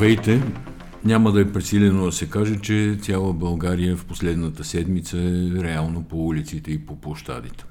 Здравейте! 0.00 0.42
Няма 1.04 1.32
да 1.32 1.40
е 1.40 1.52
пресилено 1.52 2.04
да 2.04 2.12
се 2.12 2.30
каже, 2.30 2.58
че 2.60 2.98
цяла 3.02 3.32
България 3.32 3.96
в 3.96 4.04
последната 4.04 4.64
седмица 4.64 5.18
е 5.18 5.62
реално 5.62 6.04
по 6.04 6.26
улиците 6.26 6.70
и 6.70 6.86
по 6.86 6.96
площадите. 6.96 7.64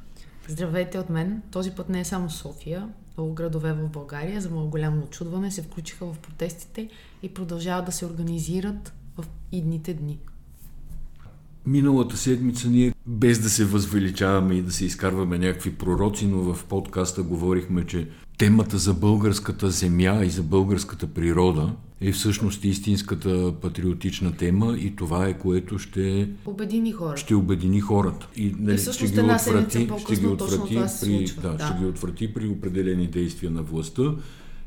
Здравейте 0.47 0.99
от 0.99 1.09
мен. 1.09 1.41
Този 1.51 1.71
път 1.71 1.89
не 1.89 1.99
е 1.99 2.05
само 2.05 2.29
София. 2.29 2.87
Много 3.17 3.33
градове 3.33 3.73
в 3.73 3.89
България, 3.89 4.41
за 4.41 4.49
моят 4.49 4.69
голямо 4.69 5.03
очудване, 5.03 5.51
се 5.51 5.61
включиха 5.61 6.05
в 6.05 6.19
протестите 6.19 6.89
и 7.23 7.29
продължават 7.29 7.85
да 7.85 7.91
се 7.91 8.05
организират 8.05 8.93
в 9.17 9.25
идните 9.51 9.93
дни. 9.93 10.19
Миналата 11.65 12.17
седмица 12.17 12.69
ние, 12.69 12.93
без 13.07 13.39
да 13.39 13.49
се 13.49 13.65
възвеличаваме 13.65 14.55
и 14.55 14.61
да 14.61 14.71
се 14.71 14.85
изкарваме 14.85 15.37
някакви 15.37 15.75
пророци, 15.75 16.27
но 16.27 16.53
в 16.53 16.65
подкаста 16.65 17.23
говорихме, 17.23 17.85
че 17.85 18.09
темата 18.37 18.77
за 18.77 18.93
българската 18.93 19.69
земя 19.69 20.21
и 20.23 20.29
за 20.29 20.43
българската 20.43 21.07
природа 21.07 21.75
е 22.01 22.11
всъщност 22.11 22.63
истинската 22.63 23.53
патриотична 23.61 24.37
тема 24.37 24.77
и 24.77 24.95
това 24.95 25.27
е 25.27 25.37
което 25.37 25.79
ще 25.79 26.29
обедини 26.45 26.91
хората. 26.91 27.21
Ще 27.21 27.35
обедини 27.35 27.79
хората. 27.79 28.27
И, 28.35 28.55
нали, 28.59 28.75
и 28.75 28.77
ще 28.77 29.07
ги 29.07 29.21
отврати, 29.21 29.89
ще 29.99 30.15
ги 30.15 30.27
отврати 30.27 30.75
при, 31.01 31.41
да, 31.41 31.55
да. 31.55 31.65
ще 31.65 31.77
ги 31.79 31.85
отврати 31.85 32.33
при 32.33 32.47
определени 32.47 33.07
действия 33.07 33.51
на 33.51 33.61
властта 33.61 34.03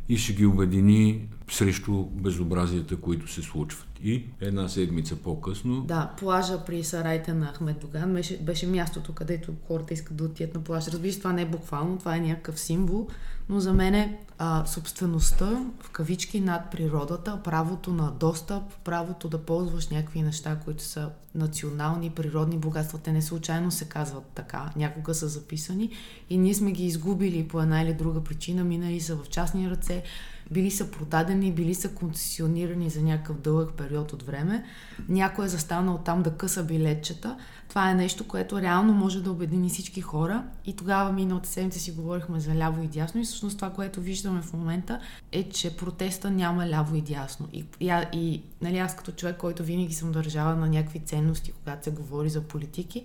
и 0.08 0.16
ще 0.16 0.32
ги 0.32 0.46
обедини 0.46 1.28
срещу 1.50 2.04
безобразията, 2.04 2.96
които 2.96 3.32
се 3.32 3.42
случват. 3.42 3.88
И 4.04 4.24
една 4.40 4.68
седмица 4.68 5.16
по-късно... 5.16 5.80
Да, 5.80 6.10
плажа 6.18 6.64
при 6.66 6.84
сарайте 6.84 7.32
на 7.32 7.46
Ахмед 7.46 7.78
Доган 7.80 8.12
беше, 8.12 8.38
беше 8.38 8.66
мястото, 8.66 9.12
където 9.12 9.52
хората 9.68 9.94
искат 9.94 10.16
да 10.16 10.24
отидат 10.24 10.54
на 10.54 10.60
плаж. 10.64 10.88
Разбира 10.88 11.12
се, 11.12 11.18
това 11.18 11.32
не 11.32 11.42
е 11.42 11.46
буквално, 11.46 11.98
това 11.98 12.16
е 12.16 12.20
някакъв 12.20 12.60
символ, 12.60 13.08
но 13.48 13.60
за 13.60 13.72
мен 13.72 13.94
е 13.94 14.18
а, 14.44 14.66
собствеността, 14.66 15.64
в 15.80 15.90
кавички, 15.90 16.40
над 16.40 16.70
природата, 16.70 17.42
правото 17.44 17.92
на 17.92 18.10
достъп, 18.10 18.62
правото 18.84 19.28
да 19.28 19.38
ползваш 19.38 19.88
някакви 19.88 20.22
неща, 20.22 20.58
които 20.64 20.82
са 20.82 21.10
национални, 21.34 22.10
природни 22.10 22.58
богатства. 22.58 22.98
Те 22.98 23.12
не 23.12 23.22
случайно 23.22 23.70
се 23.70 23.88
казват 23.88 24.24
така, 24.34 24.70
някога 24.76 25.14
са 25.14 25.28
записани 25.28 25.90
и 26.30 26.38
ние 26.38 26.54
сме 26.54 26.72
ги 26.72 26.84
изгубили 26.86 27.48
по 27.48 27.60
една 27.62 27.82
или 27.82 27.94
друга 27.94 28.24
причина, 28.24 28.64
минали 28.64 29.00
са 29.00 29.16
в 29.16 29.28
частни 29.28 29.70
ръце, 29.70 30.02
били 30.50 30.70
са 30.70 30.90
продадени, 30.90 31.52
били 31.52 31.74
са 31.74 31.88
концесионирани 31.88 32.90
за 32.90 33.02
някакъв 33.02 33.40
дълъг 33.40 33.72
период 33.76 34.12
от 34.12 34.22
време. 34.22 34.64
Някой 35.08 35.44
е 35.44 35.48
застанал 35.48 35.98
там 35.98 36.22
да 36.22 36.30
къса 36.30 36.64
билетчета. 36.64 37.36
Това 37.68 37.90
е 37.90 37.94
нещо, 37.94 38.28
което 38.28 38.60
реално 38.60 38.92
може 38.92 39.22
да 39.22 39.30
обедини 39.30 39.68
всички 39.68 40.00
хора. 40.00 40.44
И 40.66 40.76
тогава 40.76 41.12
миналата 41.12 41.48
седмица 41.48 41.78
си 41.78 41.92
говорихме 41.92 42.40
за 42.40 42.54
ляво 42.54 42.82
и 42.82 42.86
дясно. 42.86 43.20
И 43.20 43.24
всъщност 43.24 43.56
това, 43.56 43.70
което 43.70 44.00
виждаме 44.32 44.42
в 44.42 44.52
момента 44.52 45.00
е, 45.32 45.48
че 45.48 45.76
протеста 45.76 46.30
няма 46.30 46.68
ляво 46.68 46.96
и 46.96 47.00
дясно. 47.00 47.48
И, 47.52 47.64
и, 47.80 47.92
и 48.12 48.42
нали, 48.62 48.78
аз 48.78 48.96
като 48.96 49.12
човек, 49.12 49.36
който 49.36 49.64
винаги 49.64 49.94
съм 49.94 50.12
държала 50.12 50.54
на 50.54 50.68
някакви 50.68 51.00
ценности, 51.00 51.52
когато 51.52 51.84
се 51.84 51.90
говори 51.90 52.30
за 52.30 52.40
политики, 52.40 53.04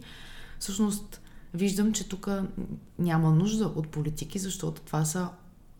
всъщност 0.59 1.21
виждам, 1.53 1.93
че 1.93 2.09
тук 2.09 2.29
няма 2.99 3.31
нужда 3.31 3.65
от 3.65 3.87
политики, 3.87 4.39
защото 4.39 4.81
това 4.81 5.05
са 5.05 5.29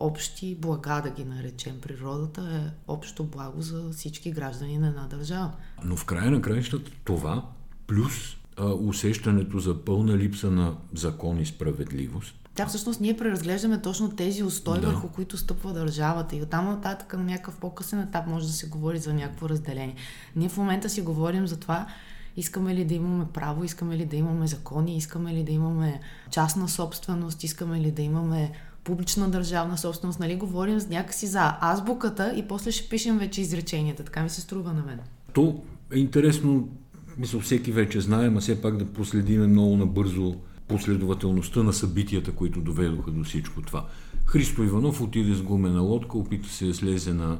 общи 0.00 0.54
блага, 0.54 1.00
да 1.02 1.10
ги 1.10 1.24
наречем. 1.24 1.80
Природата 1.80 2.40
е 2.40 2.70
общо 2.88 3.24
благо 3.24 3.62
за 3.62 3.90
всички 3.92 4.30
граждани 4.30 4.78
на 4.78 4.88
една 4.88 5.06
държава. 5.06 5.52
Но 5.84 5.96
в 5.96 6.04
края 6.04 6.30
на 6.30 6.40
краищата 6.40 6.90
това, 7.04 7.44
плюс 7.86 8.36
а, 8.56 8.64
усещането 8.66 9.58
за 9.58 9.84
пълна 9.84 10.16
липса 10.16 10.50
на 10.50 10.76
закон 10.94 11.40
и 11.40 11.46
справедливост, 11.46 12.47
да, 12.58 12.66
всъщност 12.66 13.00
ние 13.00 13.16
преразглеждаме 13.16 13.82
точно 13.82 14.10
тези 14.10 14.42
устои, 14.42 14.80
да. 14.80 14.86
върху 14.86 15.08
които 15.08 15.36
стъпва 15.36 15.72
държавата. 15.72 16.36
И 16.36 16.42
оттам 16.42 16.64
нататък 16.64 17.12
на 17.12 17.24
някакъв 17.24 17.56
по-късен 17.56 18.00
етап 18.00 18.26
може 18.26 18.46
да 18.46 18.52
се 18.52 18.66
говори 18.66 18.98
за 18.98 19.14
някакво 19.14 19.48
разделение. 19.48 19.94
Ние 20.36 20.48
в 20.48 20.56
момента 20.56 20.88
си 20.88 21.00
говорим 21.00 21.46
за 21.46 21.56
това, 21.56 21.86
искаме 22.36 22.74
ли 22.74 22.84
да 22.84 22.94
имаме 22.94 23.24
право, 23.34 23.64
искаме 23.64 23.96
ли 23.96 24.04
да 24.04 24.16
имаме 24.16 24.46
закони, 24.46 24.96
искаме 24.96 25.34
ли 25.34 25.44
да 25.44 25.52
имаме 25.52 26.00
частна 26.30 26.68
собственост, 26.68 27.44
искаме 27.44 27.80
ли 27.80 27.90
да 27.90 28.02
имаме 28.02 28.52
публична 28.84 29.28
държавна 29.28 29.78
собственост, 29.78 30.20
нали, 30.20 30.36
говорим 30.36 30.78
някакси 30.90 31.26
за 31.26 31.56
азбуката 31.60 32.32
и 32.36 32.48
после 32.48 32.70
ще 32.70 32.88
пишем 32.88 33.18
вече 33.18 33.40
изреченията. 33.40 34.04
Така 34.04 34.22
ми 34.22 34.30
се 34.30 34.40
струва 34.40 34.72
на 34.72 34.82
мен. 34.82 35.00
То 35.32 35.62
е 35.92 35.98
интересно, 35.98 36.68
мисля, 37.18 37.40
всеки 37.40 37.72
вече 37.72 38.00
знае, 38.00 38.26
а 38.36 38.40
все 38.40 38.62
пак 38.62 38.76
да 38.76 38.92
проследиме 38.92 39.46
много 39.46 39.76
набързо 39.76 40.34
последователността 40.68 41.62
на 41.62 41.72
събитията, 41.72 42.32
които 42.32 42.60
доведоха 42.60 43.10
до 43.10 43.24
всичко 43.24 43.62
това. 43.62 43.86
Христо 44.26 44.62
Иванов 44.62 45.00
отиде 45.00 45.34
с 45.34 45.42
гумена 45.42 45.80
лодка, 45.80 46.18
опита 46.18 46.48
се 46.48 46.66
да 46.66 46.74
слезе 46.74 47.12
на 47.12 47.38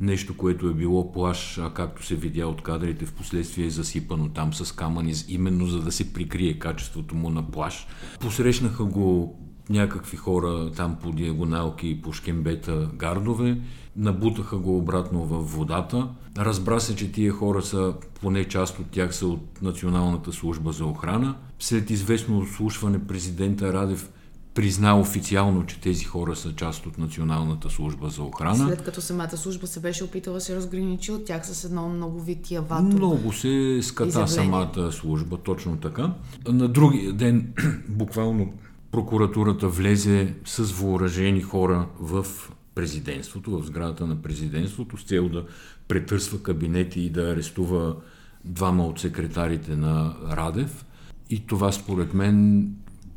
нещо, 0.00 0.36
което 0.36 0.68
е 0.68 0.74
било 0.74 1.12
плаш, 1.12 1.58
а 1.58 1.74
както 1.74 2.06
се 2.06 2.14
видя 2.14 2.46
от 2.46 2.62
кадрите, 2.62 3.06
в 3.06 3.12
последствие 3.12 3.66
е 3.66 3.70
засипано 3.70 4.28
там 4.28 4.54
с 4.54 4.72
камъни, 4.72 5.14
именно 5.28 5.66
за 5.66 5.82
да 5.82 5.92
се 5.92 6.12
прикрие 6.12 6.58
качеството 6.58 7.14
му 7.14 7.30
на 7.30 7.50
плаш. 7.50 7.86
Посрещнаха 8.20 8.84
го 8.84 9.38
някакви 9.70 10.16
хора 10.16 10.70
там 10.76 10.96
по 11.02 11.12
диагоналки 11.12 11.88
и 11.88 12.02
по 12.02 12.12
шкембета 12.12 12.88
гардове, 12.94 13.60
набутаха 13.96 14.56
го 14.56 14.78
обратно 14.78 15.24
в 15.24 15.42
водата. 15.42 16.08
Разбра 16.38 16.80
се, 16.80 16.96
че 16.96 17.12
тия 17.12 17.32
хора 17.32 17.62
са, 17.62 17.94
поне 18.20 18.44
част 18.44 18.78
от 18.78 18.86
тях 18.86 19.14
са 19.14 19.26
от 19.26 19.62
Националната 19.62 20.32
служба 20.32 20.72
за 20.72 20.84
охрана. 20.84 21.34
След 21.58 21.90
известно 21.90 22.46
слушване 22.46 23.06
президента 23.06 23.72
Радев 23.72 24.10
призна 24.54 25.00
официално, 25.00 25.66
че 25.66 25.80
тези 25.80 26.04
хора 26.04 26.36
са 26.36 26.54
част 26.54 26.86
от 26.86 26.98
Националната 26.98 27.70
служба 27.70 28.08
за 28.08 28.22
охрана. 28.22 28.66
След 28.66 28.82
като 28.82 29.00
самата 29.00 29.36
служба 29.36 29.66
се 29.66 29.80
беше 29.80 30.04
опитала 30.04 30.34
да 30.34 30.40
се 30.40 30.56
разграничи 30.56 31.12
от 31.12 31.24
тях 31.24 31.46
с 31.46 31.64
едно 31.64 31.88
много 31.88 32.20
вития 32.20 32.62
вато. 32.62 32.82
Много 32.82 33.32
се 33.32 33.78
ската 33.82 34.28
самата 34.28 34.92
служба, 34.92 35.36
точно 35.36 35.76
така. 35.76 36.14
На 36.48 36.68
другия 36.68 37.12
ден, 37.12 37.52
буквално 37.88 38.52
прокуратурата 38.90 39.68
влезе 39.68 40.34
с 40.44 40.72
въоръжени 40.72 41.42
хора 41.42 41.86
в 42.00 42.26
президентството, 42.74 43.50
в 43.50 43.66
сградата 43.66 44.06
на 44.06 44.22
президентството, 44.22 44.96
с 44.96 45.04
цел 45.04 45.28
да 45.28 45.44
претърсва 45.88 46.42
кабинети 46.42 47.00
и 47.00 47.10
да 47.10 47.30
арестува 47.30 47.96
двама 48.44 48.86
от 48.86 49.00
секретарите 49.00 49.76
на 49.76 50.16
Радев. 50.30 50.84
И 51.30 51.46
това 51.46 51.72
според 51.72 52.14
мен, 52.14 52.68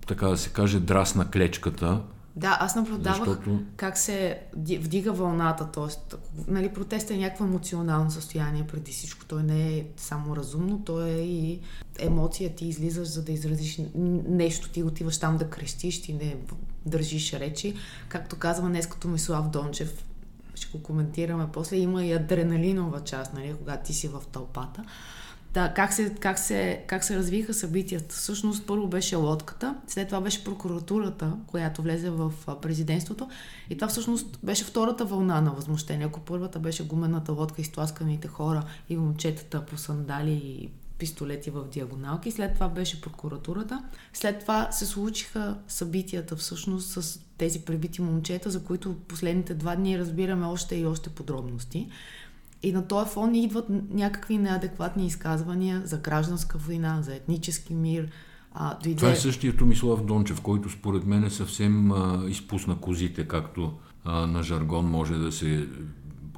така 0.07 0.27
да 0.27 0.37
се 0.37 0.49
каже, 0.49 0.79
драсна 0.79 1.31
клечката 1.31 2.01
да, 2.35 2.57
аз 2.61 2.75
наблюдавах 2.75 3.17
защото... 3.17 3.59
как 3.75 3.97
се 3.97 4.39
вдига 4.55 5.13
вълната, 5.13 5.71
т.е. 5.71 6.15
Нали, 6.47 6.73
протест 6.73 7.11
е 7.11 7.17
някакво 7.17 7.45
емоционално 7.45 8.11
състояние 8.11 8.67
преди 8.67 8.91
всичко. 8.91 9.25
Той 9.25 9.43
не 9.43 9.77
е 9.77 9.85
само 9.97 10.35
разумно, 10.35 10.83
то 10.85 11.05
е 11.05 11.11
и 11.11 11.59
емоция. 11.99 12.55
Ти 12.55 12.67
излизаш, 12.67 13.07
за 13.07 13.23
да 13.23 13.31
изразиш 13.31 13.79
нещо, 13.95 14.69
ти 14.69 14.83
отиваш 14.83 15.17
там 15.17 15.37
да 15.37 15.49
крещиш, 15.49 16.01
ти 16.01 16.13
не 16.13 16.37
държиш 16.85 17.33
речи. 17.33 17.75
Както 18.09 18.35
казва 18.35 18.69
днес 18.69 18.87
като 18.87 19.07
Мислав 19.07 19.49
Дончев, 19.49 20.05
ще 20.55 20.77
го 20.77 20.83
коментираме 20.83 21.47
после, 21.53 21.77
има 21.77 22.05
и 22.05 22.13
адреналинова 22.13 23.03
част, 23.03 23.33
нали, 23.33 23.55
когато 23.59 23.85
ти 23.85 23.93
си 23.93 24.07
в 24.07 24.21
тълпата. 24.31 24.83
Да, 25.53 25.73
как 25.73 25.93
се, 25.93 26.15
как, 26.19 26.39
се, 26.39 26.83
как 26.87 27.03
се 27.03 27.15
развиха 27.15 27.53
събитията? 27.53 28.15
Всъщност 28.15 28.67
първо 28.67 28.87
беше 28.87 29.15
лодката, 29.15 29.75
след 29.87 30.07
това 30.07 30.21
беше 30.21 30.43
прокуратурата, 30.43 31.33
която 31.47 31.81
влезе 31.81 32.09
в 32.09 32.33
президентството 32.61 33.29
и 33.69 33.77
това 33.77 33.87
всъщност 33.87 34.39
беше 34.43 34.63
втората 34.63 35.05
вълна 35.05 35.41
на 35.41 35.51
възмущение. 35.51 36.05
Ако 36.05 36.19
първата 36.19 36.59
беше 36.59 36.87
гумената 36.87 37.31
лодка, 37.31 37.61
изтласканите 37.61 38.27
хора 38.27 38.63
и 38.89 38.97
момчетата 38.97 39.65
по 39.65 39.77
сандали 39.77 40.31
и 40.31 40.69
пистолети 40.97 41.49
в 41.49 41.63
диагоналки. 41.71 42.31
След 42.31 42.53
това 42.53 42.69
беше 42.69 43.01
прокуратурата. 43.01 43.83
След 44.13 44.39
това 44.39 44.71
се 44.71 44.85
случиха 44.85 45.57
събитията 45.67 46.35
всъщност 46.35 46.87
с 46.89 47.19
тези 47.37 47.61
пребити 47.61 48.01
момчета, 48.01 48.49
за 48.49 48.63
които 48.63 48.95
последните 49.07 49.53
два 49.53 49.75
дни 49.75 49.99
разбираме 49.99 50.45
още 50.45 50.75
и 50.75 50.85
още 50.85 51.09
подробности. 51.09 51.89
И 52.63 52.71
на 52.71 52.87
този 52.87 53.09
фон 53.09 53.35
идват 53.35 53.65
някакви 53.93 54.37
неадекватни 54.37 55.05
изказвания 55.07 55.81
за 55.85 55.97
гражданска 55.97 56.57
война, 56.57 57.01
за 57.01 57.15
етнически 57.15 57.73
мир. 57.73 58.07
А, 58.53 58.77
дойде... 58.83 58.97
Това 58.97 59.11
е 59.11 59.15
същия 59.15 59.57
Томислав 59.57 60.05
Дончев, 60.05 60.41
който 60.41 60.69
според 60.69 61.05
мен 61.05 61.23
е 61.23 61.29
съвсем 61.29 61.91
а, 61.91 62.23
изпусна 62.27 62.77
козите, 62.77 63.27
както 63.27 63.73
а, 64.05 64.27
на 64.27 64.43
жаргон 64.43 64.85
може 64.85 65.13
да 65.13 65.31
се 65.31 65.67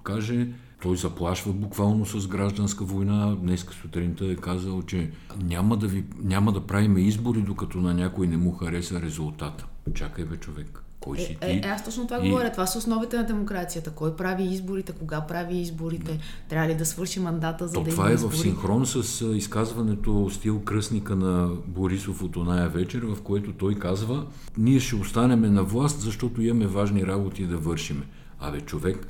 каже. 0.04 0.48
Той 0.82 0.98
заплашва 0.98 1.54
буквално 1.54 2.06
с 2.06 2.28
гражданска 2.28 2.86
война. 2.86 3.36
Днес 3.36 3.66
сутринта 3.82 4.26
е 4.26 4.36
казал, 4.36 4.82
че 4.82 5.12
няма 5.44 5.78
да, 5.78 5.88
ви, 5.88 6.04
няма 6.24 6.52
да 6.52 6.68
правиме 6.68 7.02
избори, 7.02 7.42
докато 7.42 7.78
на 7.78 7.94
някой 7.94 8.28
не 8.28 8.38
му 8.38 8.52
хареса 8.52 9.02
резултата. 9.02 9.66
Чакай 9.94 10.26
бе, 10.26 10.38
човек. 10.38 10.84
Кой 11.04 11.18
си 11.18 11.38
е, 11.42 11.46
ти? 11.46 11.52
Е, 11.52 11.62
е, 11.64 11.70
аз 11.70 11.86
точно 11.86 12.08
това 12.08 12.26
и... 12.26 12.30
говоря. 12.30 12.52
Това 12.52 12.68
са 12.68 12.78
основите 12.78 13.18
на 13.18 13.26
демокрацията. 13.26 13.92
Кой 13.92 14.16
прави 14.16 14.44
изборите, 14.44 14.92
кога 14.92 15.22
прави 15.22 15.58
изборите, 15.58 16.20
трябва 16.50 16.70
ли 16.70 16.76
да 16.76 16.86
свърши 16.86 17.20
мандата, 17.20 17.68
за 17.68 17.74
То, 17.74 17.84
да 17.84 17.90
това 17.90 18.10
е 18.10 18.14
избори? 18.14 18.36
в 18.36 18.40
синхрон 18.40 18.86
с 18.86 19.26
изказването 19.36 20.30
стил 20.30 20.62
кръстника 20.62 21.16
на 21.16 21.50
Борисов 21.68 22.24
от 22.24 22.36
оная 22.36 22.70
вечер, 22.70 23.02
в 23.02 23.22
което 23.22 23.54
той 23.54 23.76
казва, 23.76 24.26
ние 24.58 24.80
ще 24.80 24.96
останеме 24.96 25.50
на 25.50 25.64
власт, 25.64 26.02
защото 26.02 26.42
имаме 26.42 26.68
важни 26.68 27.08
работи 27.08 27.46
да 27.46 27.58
вършиме. 27.58 28.06
Абе, 28.40 28.62
човек, 28.62 29.08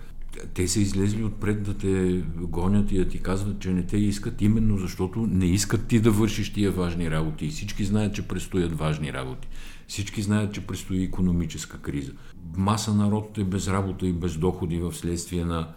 те 0.54 0.68
са 0.68 0.80
излезли 0.80 1.24
отпред 1.24 1.64
да 1.64 1.74
те 1.74 2.24
гонят 2.36 2.92
и 2.92 2.98
да 2.98 3.08
ти 3.08 3.20
казват, 3.20 3.60
че 3.60 3.70
не 3.70 3.84
те 3.84 3.98
искат, 3.98 4.42
именно 4.42 4.78
защото 4.78 5.20
не 5.20 5.46
искат 5.46 5.88
ти 5.88 6.00
да 6.00 6.12
вършиш 6.12 6.54
тия 6.54 6.72
важни 6.72 7.12
работи. 7.12 7.46
И 7.46 7.50
всички 7.50 7.84
знаят, 7.84 8.16
че 8.16 8.28
предстоят 8.28 8.78
важни 8.78 9.14
работи. 9.14 9.48
Всички 9.94 10.22
знаят, 10.22 10.54
че 10.54 10.68
предстои 10.68 11.04
економическа 11.04 11.78
криза. 11.78 12.12
Маса 12.58 12.94
народ 12.94 13.38
е 13.38 13.44
без 13.44 13.68
работа 13.68 14.08
и 14.08 14.14
без 14.14 14.38
доходи 14.38 14.80
в 14.80 14.94
следствие 14.94 15.46
на 15.46 15.74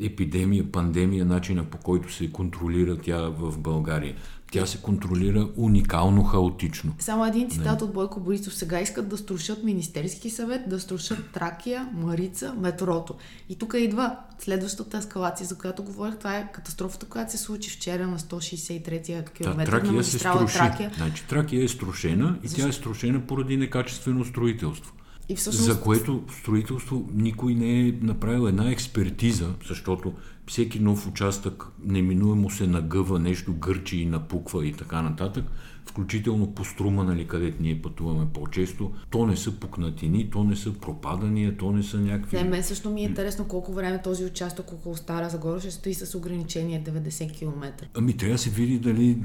епидемия, 0.00 0.72
пандемия, 0.72 1.24
начина 1.24 1.64
по 1.64 1.78
който 1.78 2.12
се 2.12 2.32
контролира 2.32 2.98
тя 2.98 3.28
в 3.28 3.58
България. 3.58 4.16
Тя 4.52 4.66
се 4.66 4.78
контролира 4.78 5.48
уникално 5.56 6.24
хаотично. 6.24 6.94
Само 6.98 7.26
един 7.26 7.50
цитат 7.50 7.80
Не. 7.80 7.86
от 7.86 7.92
Бойко 7.92 8.20
Борисов. 8.20 8.54
Сега 8.54 8.80
искат 8.80 9.08
да 9.08 9.16
струшат 9.16 9.64
Министерски 9.64 10.30
съвет, 10.30 10.68
да 10.68 10.80
струшат 10.80 11.30
Тракия, 11.32 11.88
Марица, 11.94 12.54
метрото. 12.58 13.14
И 13.48 13.58
тук 13.58 13.74
идва 13.78 14.16
следващата 14.38 14.98
ескалация, 14.98 15.46
за 15.46 15.58
която 15.58 15.82
говорих. 15.82 16.18
Това 16.18 16.36
е 16.36 16.52
катастрофата, 16.52 17.06
която 17.06 17.32
се 17.32 17.38
случи 17.38 17.70
вчера 17.70 18.06
на 18.06 18.18
163-я 18.18 19.24
километр 19.24 19.70
да, 19.70 19.80
Тракия 19.80 20.04
се 20.04 20.18
струши. 20.18 20.58
Тракия. 20.58 20.92
Значи, 20.96 21.24
Тракия 21.28 21.64
е 21.64 21.68
струшена 21.68 22.38
и 22.42 22.48
Защо? 22.48 22.62
тя 22.62 22.68
е 22.68 22.72
струшена 22.72 23.20
поради 23.26 23.56
некачествено 23.56 24.24
строителство. 24.24 24.92
И 25.28 25.36
всъщност... 25.36 25.64
За 25.64 25.80
което 25.80 26.22
строителство 26.40 27.08
никой 27.14 27.54
не 27.54 27.88
е 27.88 27.92
направил 28.00 28.48
една 28.48 28.70
експертиза, 28.70 29.54
защото 29.68 30.12
всеки 30.46 30.80
нов 30.80 31.06
участък 31.06 31.66
неминуемо 31.84 32.50
се 32.50 32.66
нагъва, 32.66 33.20
нещо 33.20 33.54
гърчи 33.54 33.98
и 33.98 34.06
напуква 34.06 34.66
и 34.66 34.72
така 34.72 35.02
нататък, 35.02 35.44
включително 35.86 36.54
по 36.54 36.64
струма, 36.64 37.04
нали, 37.04 37.26
където 37.26 37.62
ние 37.62 37.82
пътуваме 37.82 38.26
по-често. 38.34 38.92
То 39.10 39.26
не 39.26 39.36
са 39.36 39.52
пукнатини, 39.52 40.30
то 40.30 40.44
не 40.44 40.56
са 40.56 40.72
пропадания, 40.72 41.56
то 41.56 41.72
не 41.72 41.82
са 41.82 41.98
някакви... 41.98 42.36
Не, 42.36 42.44
мен 42.44 42.62
също 42.62 42.90
ми 42.90 43.00
е 43.00 43.04
интересно 43.04 43.48
колко 43.48 43.72
време 43.72 44.02
този 44.02 44.24
участък 44.24 44.72
около 44.72 44.96
Стара 44.96 45.28
Загора 45.28 45.60
ще 45.60 45.70
стои 45.70 45.94
с 45.94 46.14
ограничение 46.14 46.84
90 46.84 47.38
км. 47.38 47.72
Ами 47.94 48.16
трябва 48.16 48.34
да 48.34 48.38
се 48.38 48.50
види 48.50 48.78
дали 48.78 49.18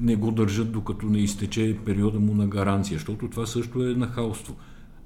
не 0.00 0.16
го 0.16 0.30
държат 0.30 0.72
докато 0.72 1.06
не 1.06 1.18
изтече 1.18 1.78
периода 1.84 2.20
му 2.20 2.34
на 2.34 2.46
гаранция, 2.46 2.98
защото 2.98 3.28
това 3.28 3.46
също 3.46 3.82
е 3.82 3.94
нахалство. 3.94 4.56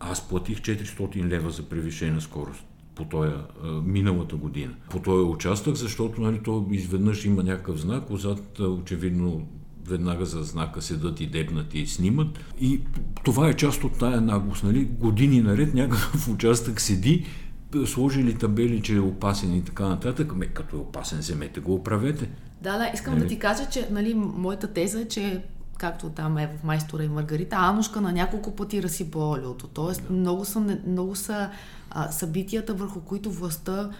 Аз 0.00 0.28
платих 0.28 0.60
400 0.60 1.28
лева 1.28 1.50
за 1.50 1.62
превишена 1.62 2.20
скорост 2.20 2.64
по 2.94 3.04
този 3.04 3.32
миналата 3.84 4.36
година. 4.36 4.74
По 4.90 4.98
този 4.98 5.24
участък, 5.24 5.74
защото 5.74 6.20
нали, 6.20 6.40
то 6.44 6.66
изведнъж 6.70 7.24
има 7.24 7.42
някакъв 7.42 7.80
знак, 7.80 8.10
отзад 8.10 8.58
очевидно 8.58 9.46
веднага 9.86 10.24
за 10.24 10.42
знака 10.42 10.82
седат 10.82 11.20
и 11.20 11.26
дебнат 11.26 11.74
и 11.74 11.86
снимат. 11.86 12.38
И 12.60 12.80
това 13.24 13.48
е 13.48 13.54
част 13.54 13.84
от 13.84 13.98
тая 13.98 14.20
наглост. 14.20 14.64
Нали? 14.64 14.84
Години 14.84 15.40
наред 15.40 15.74
някакъв 15.74 16.28
участък 16.34 16.80
седи, 16.80 17.26
сложили 17.86 18.34
табели, 18.34 18.82
че 18.82 18.96
е 18.96 19.00
опасен 19.00 19.54
и 19.54 19.64
така 19.64 19.88
нататък. 19.88 20.36
Ме, 20.36 20.46
като 20.46 20.76
е 20.76 20.80
опасен, 20.80 21.18
вземете 21.18 21.60
го, 21.60 21.74
оправете. 21.74 22.30
Да, 22.62 22.78
да, 22.78 22.90
искам 22.94 23.14
нали? 23.14 23.22
да 23.22 23.28
ти 23.28 23.38
кажа, 23.38 23.68
че 23.70 23.88
нали, 23.90 24.14
моята 24.14 24.72
теза 24.72 25.00
е, 25.00 25.08
че 25.08 25.42
както 25.80 26.10
там 26.10 26.38
е 26.38 26.56
в 26.58 26.64
Майстора 26.64 27.04
и 27.04 27.08
Маргарита, 27.08 27.56
Анушка 27.56 28.00
на 28.00 28.12
няколко 28.12 28.56
пъти 28.56 28.82
разсипа 28.82 29.18
олиото. 29.18 29.68
Тоест, 29.68 30.02
да. 30.06 30.12
много 30.12 30.44
са, 30.44 30.78
много 30.86 31.16
са 31.16 31.50
а, 31.90 32.10
събитията, 32.10 32.74
върху 32.74 33.00
които 33.00 33.30
властта 33.30 33.90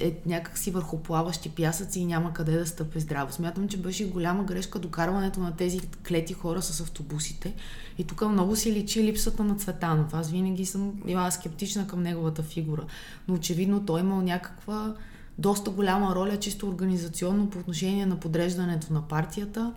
е 0.00 0.20
някакси 0.26 0.70
върху 0.70 0.98
плаващи 0.98 1.48
пясъци 1.48 2.00
и 2.00 2.04
няма 2.04 2.32
къде 2.32 2.58
да 2.58 2.66
стъпи 2.66 3.00
здраво. 3.00 3.32
Смятам, 3.32 3.68
че 3.68 3.76
беше 3.76 4.10
голяма 4.10 4.44
грешка 4.44 4.78
докарването 4.78 5.40
на 5.40 5.56
тези 5.56 5.80
клети 6.08 6.32
хора 6.32 6.62
с 6.62 6.80
автобусите. 6.80 7.54
И 7.98 8.04
тук 8.04 8.28
много 8.28 8.56
си 8.56 8.72
личи 8.72 9.04
липсата 9.04 9.44
на 9.44 9.56
Цветанов. 9.56 10.14
Аз 10.14 10.30
винаги 10.30 10.66
съм 10.66 10.92
била 11.06 11.30
скептична 11.30 11.86
към 11.86 12.02
неговата 12.02 12.42
фигура. 12.42 12.84
Но 13.28 13.34
очевидно 13.34 13.86
той 13.86 14.00
имал 14.00 14.22
някаква 14.22 14.94
доста 15.38 15.70
голяма 15.70 16.14
роля, 16.14 16.38
чисто 16.38 16.68
организационно 16.68 17.50
по 17.50 17.58
отношение 17.58 18.06
на 18.06 18.16
подреждането 18.16 18.92
на 18.92 19.08
партията 19.08 19.72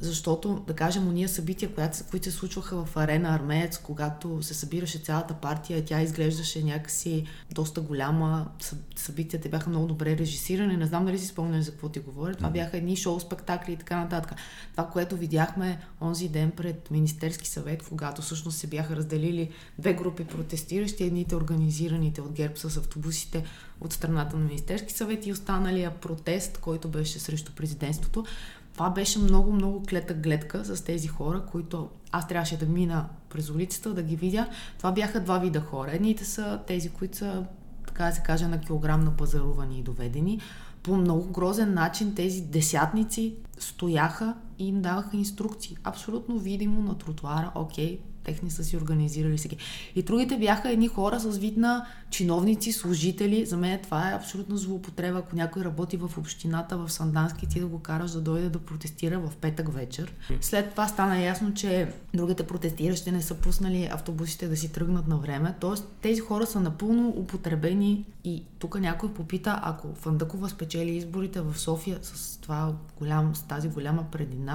защото, 0.00 0.64
да 0.66 0.74
кажем, 0.74 1.08
уния 1.08 1.28
събития, 1.28 1.70
които 2.10 2.24
се 2.24 2.30
случваха 2.30 2.84
в 2.84 2.96
арена 2.96 3.34
Армеец, 3.34 3.78
когато 3.78 4.42
се 4.42 4.54
събираше 4.54 4.98
цялата 4.98 5.34
партия, 5.34 5.84
тя 5.84 6.02
изглеждаше 6.02 6.64
някакси 6.64 7.26
доста 7.50 7.80
голяма. 7.80 8.50
Събитията 8.96 9.48
бяха 9.48 9.70
много 9.70 9.86
добре 9.86 10.16
режисирани. 10.16 10.76
Не 10.76 10.86
знам 10.86 11.04
дали 11.04 11.18
си 11.18 11.26
спомняш 11.26 11.64
за 11.64 11.70
какво 11.70 11.88
ти 11.88 12.00
говоря. 12.00 12.34
Това 12.34 12.50
бяха 12.50 12.76
едни 12.76 12.96
шоу-спектакли 12.96 13.70
и 13.70 13.76
така 13.76 14.00
нататък. 14.00 14.34
Това, 14.72 14.88
което 14.88 15.16
видяхме 15.16 15.80
онзи 16.00 16.28
ден 16.28 16.50
пред 16.50 16.90
Министерски 16.90 17.48
съвет, 17.48 17.82
когато 17.88 18.22
всъщност 18.22 18.58
се 18.58 18.66
бяха 18.66 18.96
разделили 18.96 19.50
две 19.78 19.94
групи 19.94 20.24
протестиращи, 20.24 21.04
едните 21.04 21.36
организираните 21.36 22.20
от 22.20 22.32
ГЕРБ 22.32 22.56
с 22.56 22.76
автобусите 22.76 23.44
от 23.80 23.92
страната 23.92 24.36
на 24.36 24.44
Министерски 24.44 24.92
съвет 24.92 25.26
и 25.26 25.32
останалия 25.32 25.90
протест, 25.90 26.58
който 26.58 26.88
беше 26.88 27.18
срещу 27.18 27.52
президентството 27.52 28.24
това 28.74 28.90
беше 28.90 29.18
много, 29.18 29.52
много 29.52 29.82
клета 29.88 30.14
гледка 30.14 30.64
с 30.64 30.84
тези 30.84 31.08
хора, 31.08 31.42
които 31.52 31.88
аз 32.12 32.28
трябваше 32.28 32.58
да 32.58 32.66
мина 32.66 33.08
през 33.28 33.50
улицата, 33.50 33.94
да 33.94 34.02
ги 34.02 34.16
видя. 34.16 34.48
Това 34.78 34.92
бяха 34.92 35.20
два 35.20 35.38
вида 35.38 35.60
хора. 35.60 35.92
Едните 35.92 36.24
са 36.24 36.60
тези, 36.66 36.88
които 36.88 37.16
са, 37.16 37.44
така 37.86 38.04
да 38.04 38.12
се 38.12 38.22
каже, 38.22 38.46
на 38.46 38.60
килограм 38.60 39.04
на 39.04 39.16
пазарувани 39.16 39.78
и 39.78 39.82
доведени. 39.82 40.40
По 40.82 40.96
много 40.96 41.32
грозен 41.32 41.74
начин 41.74 42.14
тези 42.14 42.40
десятници 42.40 43.34
стояха 43.58 44.34
и 44.58 44.68
им 44.68 44.82
даваха 44.82 45.16
инструкции. 45.16 45.76
Абсолютно 45.84 46.38
видимо 46.38 46.82
на 46.82 46.98
тротуара, 46.98 47.52
окей, 47.54 48.00
техни 48.24 48.50
са 48.50 48.64
си 48.64 48.76
организирали 48.76 49.36
всеки. 49.36 49.56
И 49.94 50.02
другите 50.02 50.38
бяха 50.38 50.70
едни 50.70 50.88
хора 50.88 51.20
с 51.20 51.38
вид 51.38 51.56
на 51.56 51.86
чиновници, 52.10 52.72
служители. 52.72 53.46
За 53.46 53.56
мен 53.56 53.80
това 53.82 54.10
е 54.10 54.14
абсолютно 54.14 54.56
злоупотреба. 54.56 55.18
Ако 55.18 55.36
някой 55.36 55.64
работи 55.64 55.96
в 55.96 56.10
общината 56.18 56.76
в 56.76 56.92
Сандански, 56.92 57.48
ти 57.48 57.60
да 57.60 57.66
го 57.66 57.78
караш 57.78 58.10
да 58.10 58.20
дойде 58.20 58.48
да 58.48 58.58
протестира 58.58 59.18
в 59.20 59.36
петък 59.36 59.72
вечер. 59.72 60.14
След 60.40 60.70
това 60.70 60.88
стана 60.88 61.22
ясно, 61.22 61.54
че 61.54 61.92
другите 62.14 62.46
протестиращи 62.46 63.10
не 63.10 63.22
са 63.22 63.34
пуснали 63.34 63.88
автобусите 63.92 64.48
да 64.48 64.56
си 64.56 64.72
тръгнат 64.72 65.08
на 65.08 65.16
време. 65.16 65.54
Тоест 65.60 65.88
тези 66.02 66.20
хора 66.20 66.46
са 66.46 66.60
напълно 66.60 67.08
употребени 67.08 68.04
и 68.24 68.44
тук 68.58 68.80
някой 68.80 69.14
попита, 69.14 69.60
ако 69.62 69.94
Фандъкова 69.94 70.48
спечели 70.48 70.90
изборите 70.90 71.40
в 71.40 71.58
София 71.58 71.98
с, 72.02 72.38
това 72.40 72.72
голям, 72.98 73.34
с 73.34 73.42
тази 73.42 73.68
голяма 73.68 74.04
предина, 74.12 74.53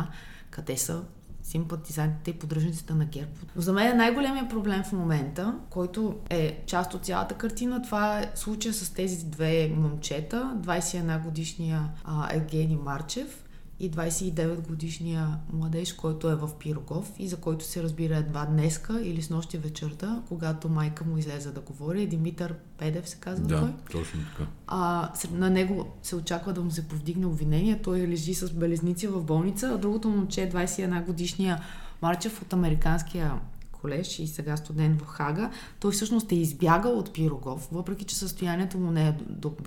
къде 0.50 0.78
са 0.78 1.04
симпатизантите 1.44 2.32
и 2.32 2.34
поддръжниците 2.34 2.94
на 2.94 3.06
ГЕРБ. 3.06 3.32
За 3.56 3.74
мен 3.74 3.98
най-големият 3.98 4.50
проблем 4.50 4.84
в 4.84 4.92
момента, 4.92 5.56
който 5.70 6.16
е 6.30 6.64
част 6.66 6.94
от 6.94 7.06
цялата 7.06 7.36
картина, 7.36 7.82
това 7.82 8.20
е 8.20 8.32
случая 8.36 8.74
с 8.74 8.90
тези 8.90 9.26
две 9.26 9.74
момчета, 9.76 10.54
21 10.58 11.24
годишния 11.24 11.90
а, 12.04 12.30
Евгений 12.32 12.78
Марчев 12.78 13.44
и 13.80 13.92
29 13.92 14.68
годишния 14.68 15.38
младеж, 15.54 15.94
който 15.94 16.30
е 16.30 16.36
в 16.36 16.50
Пирогов 16.60 17.14
и 17.20 17.28
за 17.28 17.38
който 17.38 17.66
се 17.66 17.84
разбира 17.84 18.18
едва 18.18 18.46
днеска 18.46 19.02
или 19.02 19.22
с 19.22 19.30
нощи 19.30 19.58
вечерта, 19.58 20.22
когато 20.28 20.70
майка 20.70 21.04
му 21.04 21.18
излезе 21.18 21.52
да 21.52 21.60
говори. 21.60 22.08
Димитър 22.08 22.56
Педев 22.78 23.10
се 23.10 23.18
казва 23.18 23.48
да, 23.48 23.60
той. 23.60 23.74
точно 23.92 24.20
така. 24.32 24.50
А, 24.68 25.12
на 25.32 25.50
него 25.50 25.88
се 26.04 26.16
очаква 26.16 26.54
да 26.54 26.62
му 26.62 26.72
се 26.72 26.88
повдигне 26.88 27.26
обвинение. 27.26 27.82
Той 27.82 28.08
лежи 28.08 28.34
с 28.34 28.54
белезници 28.54 29.08
в 29.08 29.24
болница, 29.24 29.72
а 29.76 29.78
другото 29.78 30.10
момче, 30.10 30.50
21 30.50 31.06
годишния 31.06 31.64
Марчев 32.02 32.42
от 32.42 32.54
американския 32.54 33.34
колеж 33.82 34.20
и 34.20 34.28
сега 34.28 34.58
студент 34.58 35.02
в 35.02 35.06
Хага, 35.06 35.50
той 35.80 35.92
всъщност 35.92 36.32
е 36.32 36.36
избягал 36.36 37.00
от 37.00 37.14
Пирогов, 37.14 37.68
въпреки 37.72 38.06
че 38.06 38.16
състоянието 38.16 38.78
му 38.78 38.92
не 38.92 39.08
е 39.08 39.14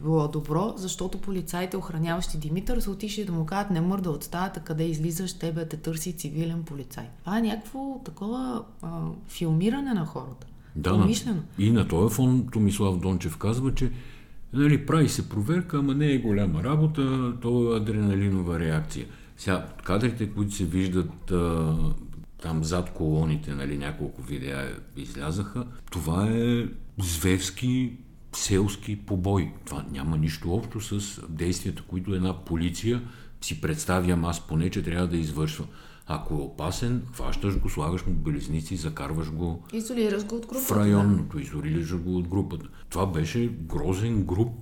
било 0.03 0.29
добро, 0.29 0.75
защото 0.77 1.19
полицаите, 1.19 1.77
охраняващи 1.77 2.39
Димитър, 2.39 2.81
са 2.81 2.91
отишли 2.91 3.25
да 3.25 3.33
му 3.33 3.47
кажат 3.47 3.71
не 3.71 3.81
мърда 3.81 4.11
от 4.11 4.25
стаята, 4.25 4.61
къде 4.61 4.85
излизаш, 4.85 5.33
тебе 5.33 5.69
те 5.69 5.77
търси 5.77 6.13
цивилен 6.13 6.63
полицай. 6.63 7.05
Това 7.25 7.39
е 7.39 7.43
някакво 7.43 8.01
такова 8.05 8.65
а, 8.83 9.01
филмиране 9.29 9.95
на 9.95 10.07
хората. 10.07 10.47
Да, 10.77 10.91
Помишлено. 10.91 11.43
и 11.59 11.71
на 11.71 11.89
този 11.89 12.15
фон 12.15 12.47
Томислав 12.53 12.99
Дончев 12.99 13.37
казва, 13.37 13.75
че 13.75 13.91
нали, 14.53 14.87
прави 14.87 15.09
се 15.09 15.29
проверка, 15.29 15.79
ама 15.79 15.95
не 15.95 16.07
е 16.07 16.19
голяма 16.19 16.65
работа, 16.65 17.33
то 17.41 17.75
е 17.75 17.77
адреналинова 17.77 18.59
реакция. 18.59 19.07
Сега, 19.37 19.67
кадрите, 19.85 20.31
които 20.31 20.55
се 20.55 20.65
виждат 20.65 21.31
а, 21.31 21.77
там 22.43 22.65
зад 22.65 22.93
колоните, 22.93 23.55
нали, 23.55 23.79
няколко 23.79 24.23
видеа 24.23 24.77
излязаха. 24.97 25.67
Това 25.91 26.29
е 26.31 26.67
зверски 26.99 27.93
селски 28.37 28.97
побой. 28.97 29.53
Това 29.65 29.85
няма 29.91 30.17
нищо 30.19 30.55
общо 30.55 30.81
с 30.81 31.21
действията, 31.29 31.83
които 31.83 32.15
една 32.15 32.45
полиция 32.45 33.03
си 33.41 33.61
представям 33.61 34.25
аз 34.25 34.47
поне, 34.47 34.71
че 34.71 34.83
трябва 34.83 35.07
да 35.07 35.17
извършва. 35.17 35.67
Ако 36.07 36.35
е 36.35 36.37
опасен, 36.37 37.03
хващаш 37.13 37.59
го, 37.59 37.71
слагаш 37.71 38.07
му 38.07 38.13
белезници, 38.13 38.77
закарваш 38.77 39.31
го 39.31 39.65
изолираш 39.73 40.27
го 40.27 40.37
от 40.37 40.47
групата, 40.47 40.75
в 40.75 40.77
районното, 40.77 41.37
да. 41.37 41.43
изолираш 41.43 41.97
го 41.97 42.17
от 42.17 42.29
групата. 42.29 42.69
Това 42.91 43.07
беше 43.07 43.49
грозен, 43.49 44.25
груп 44.25 44.53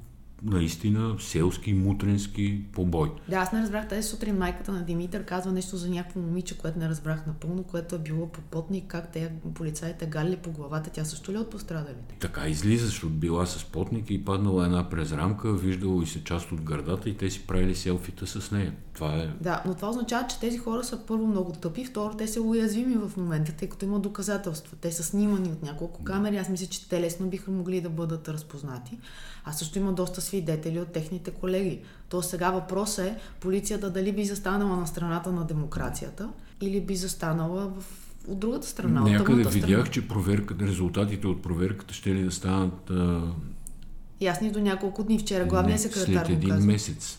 наистина 0.42 1.16
селски, 1.18 1.72
мутренски 1.72 2.62
побой. 2.72 3.12
Да, 3.28 3.36
аз 3.36 3.52
не 3.52 3.62
разбрах 3.62 3.88
тази 3.88 4.08
сутрин 4.08 4.38
майката 4.38 4.72
на 4.72 4.84
Димитър 4.84 5.24
казва 5.24 5.52
нещо 5.52 5.76
за 5.76 5.90
някакво 5.90 6.20
момиче, 6.20 6.58
което 6.58 6.78
не 6.78 6.88
разбрах 6.88 7.26
напълно, 7.26 7.62
което 7.62 7.94
е 7.94 7.98
било 7.98 8.28
попотник, 8.28 8.84
как 8.86 9.12
те 9.12 9.32
полицаите 9.54 10.06
галили 10.06 10.36
по 10.36 10.50
главата, 10.50 10.90
тя 10.90 11.04
също 11.04 11.32
ли 11.32 11.36
е 11.36 11.38
от 11.38 11.50
пострадалите? 11.50 12.16
Така 12.20 12.48
излиза, 12.48 12.86
защото 12.86 13.12
била 13.12 13.46
с 13.46 13.64
потник 13.64 14.10
и 14.10 14.24
паднала 14.24 14.64
една 14.64 14.88
през 14.88 15.12
рамка, 15.12 15.52
виждало 15.52 16.02
и 16.02 16.06
се 16.06 16.24
част 16.24 16.52
от 16.52 16.60
гърдата 16.60 17.08
и 17.08 17.16
те 17.16 17.30
си 17.30 17.46
правили 17.46 17.74
селфита 17.74 18.26
с 18.26 18.50
нея. 18.50 18.74
Това 18.94 19.14
е... 19.16 19.28
Да, 19.40 19.62
но 19.66 19.74
това 19.74 19.88
означава, 19.88 20.26
че 20.28 20.40
тези 20.40 20.58
хора 20.58 20.84
са 20.84 21.06
първо 21.06 21.26
много 21.26 21.52
тъпи, 21.52 21.84
второ 21.84 22.16
те 22.16 22.28
са 22.28 22.42
уязвими 22.42 22.94
в 22.94 23.16
момента, 23.16 23.52
тъй 23.52 23.68
като 23.68 23.84
има 23.84 24.00
доказателства. 24.00 24.76
Те 24.80 24.92
са 24.92 25.02
снимани 25.02 25.48
от 25.48 25.62
няколко 25.62 26.04
камери. 26.04 26.36
Аз 26.36 26.48
мисля, 26.48 26.66
че 26.66 26.88
те 26.88 27.00
лесно 27.00 27.26
биха 27.26 27.50
могли 27.50 27.80
да 27.80 27.90
бъдат 27.90 28.28
разпознати. 28.28 28.98
А 29.44 29.52
също 29.52 29.78
има 29.78 29.92
доста 29.92 30.20
свидетели 30.30 30.80
от 30.80 30.88
техните 30.88 31.30
колеги. 31.30 31.80
То 32.08 32.22
сега 32.22 32.50
въпросът 32.50 33.06
е 33.06 33.16
полицията 33.40 33.90
дали 33.90 34.12
би 34.12 34.24
застанала 34.24 34.76
на 34.76 34.86
страната 34.86 35.32
на 35.32 35.44
демокрацията 35.44 36.28
или 36.60 36.80
би 36.80 36.96
застанала 36.96 37.68
в 37.68 37.84
от 38.28 38.38
другата 38.38 38.66
страна. 38.66 39.00
Някъде 39.00 39.42
от 39.42 39.52
видях, 39.52 39.68
страна. 39.68 39.86
че 39.86 40.08
проверката, 40.08 40.64
резултатите 40.64 41.26
от 41.26 41.42
проверката 41.42 41.94
ще 41.94 42.14
ли 42.14 42.22
да 42.22 42.30
станат 42.30 42.90
а... 42.90 43.22
ясни 44.20 44.50
до 44.50 44.60
няколко 44.60 45.04
дни. 45.04 45.18
Вчера 45.18 45.44
главният 45.44 45.80
секретар 45.80 46.26
след 46.26 46.28
един 46.28 46.50
казва. 46.50 46.66
месец. 46.66 47.18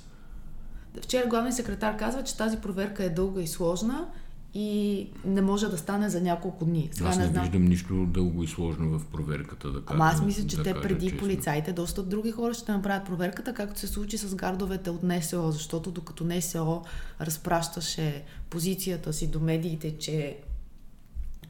Вчера 1.02 1.28
главният 1.28 1.56
секретар 1.56 1.98
казва, 1.98 2.24
че 2.24 2.38
тази 2.38 2.58
проверка 2.58 3.04
е 3.04 3.10
дълга 3.10 3.42
и 3.42 3.48
сложна 3.48 4.08
и 4.54 5.10
не 5.26 5.42
може 5.42 5.68
да 5.68 5.78
стане 5.78 6.10
за 6.10 6.22
няколко 6.22 6.66
дни. 6.66 6.90
Сега 6.92 7.10
Аз 7.10 7.18
не, 7.18 7.26
знам. 7.26 7.44
виждам 7.44 7.64
нищо 7.64 8.06
дълго 8.06 8.44
и 8.44 8.48
сложно 8.48 9.00
в 9.00 9.06
проверката. 9.06 9.72
Да 9.72 9.82
Ама 9.86 10.06
аз 10.06 10.12
кажа- 10.12 10.26
мисля, 10.26 10.48
че 10.48 10.56
да 10.56 10.64
те 10.64 10.72
кажа 10.72 10.82
преди 10.84 11.06
честно. 11.06 11.20
полицаите, 11.20 11.74
доста 11.74 12.04
други 12.04 12.32
хора 12.32 12.54
ще 12.54 12.72
направят 12.72 13.06
проверката, 13.06 13.54
както 13.54 13.80
се 13.80 13.88
случи 13.88 14.18
с 14.18 14.36
гардовете 14.36 14.90
от 14.90 15.04
НСО, 15.04 15.52
защото 15.52 15.92
докато 15.92 16.24
НСО 16.26 16.82
разпращаше 17.22 18.24
позицията 18.50 19.14
си 19.14 19.28
до 19.28 19.40
медиите, 19.40 19.98
че 19.98 20.38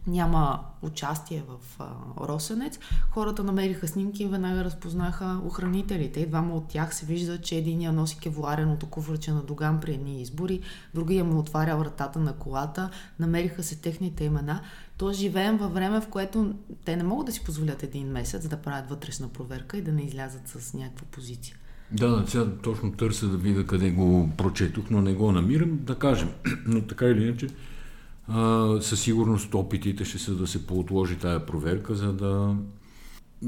няма 0.07 0.59
участие 0.81 1.43
в 1.47 1.79
а, 1.79 1.87
Росенец, 2.27 2.79
хората 3.09 3.43
намериха 3.43 3.87
снимки 3.87 4.23
и 4.23 4.27
веднага 4.27 4.63
разпознаха 4.63 5.41
охранителите. 5.45 6.19
И 6.19 6.27
двама 6.27 6.55
от 6.55 6.67
тях 6.67 6.95
се 6.95 7.05
вижда, 7.05 7.41
че 7.41 7.55
единия 7.55 7.91
носи 7.91 8.17
кевлареното 8.17 8.85
куфърче 8.85 9.31
на 9.31 9.41
Доган 9.41 9.79
при 9.79 9.93
едни 9.93 10.21
избори, 10.21 10.61
другия 10.93 11.23
му 11.23 11.39
отваря 11.39 11.77
вратата 11.77 12.19
на 12.19 12.33
колата, 12.33 12.89
намериха 13.19 13.63
се 13.63 13.75
техните 13.75 14.23
имена. 14.23 14.61
То 14.97 15.13
живеем 15.13 15.57
във 15.57 15.73
време, 15.73 16.01
в 16.01 16.07
което 16.07 16.53
те 16.85 16.95
не 16.95 17.03
могат 17.03 17.25
да 17.25 17.31
си 17.31 17.43
позволят 17.43 17.83
един 17.83 18.07
месец 18.07 18.47
да 18.47 18.57
правят 18.57 18.89
вътрешна 18.89 19.27
проверка 19.27 19.77
и 19.77 19.81
да 19.81 19.91
не 19.91 20.01
излязат 20.01 20.47
с 20.47 20.73
някаква 20.73 21.05
позиция. 21.11 21.57
Да, 21.91 22.23
сега 22.27 22.45
точно 22.63 22.91
търся 22.91 23.27
да 23.27 23.37
видя 23.37 23.65
къде 23.65 23.91
го 23.91 24.29
прочетох, 24.37 24.89
но 24.89 25.01
не 25.01 25.13
го 25.13 25.31
намирам, 25.31 25.79
да 25.81 25.95
кажем. 25.95 26.29
Но 26.65 26.81
така 26.81 27.05
или 27.05 27.27
иначе, 27.27 27.47
със 28.81 29.01
сигурност 29.01 29.53
опитите 29.53 30.05
ще 30.05 30.19
са 30.19 30.35
да 30.35 30.47
се 30.47 30.67
поотложи 30.67 31.15
тая 31.15 31.45
проверка, 31.45 31.95
за 31.95 32.13
да, 32.13 32.55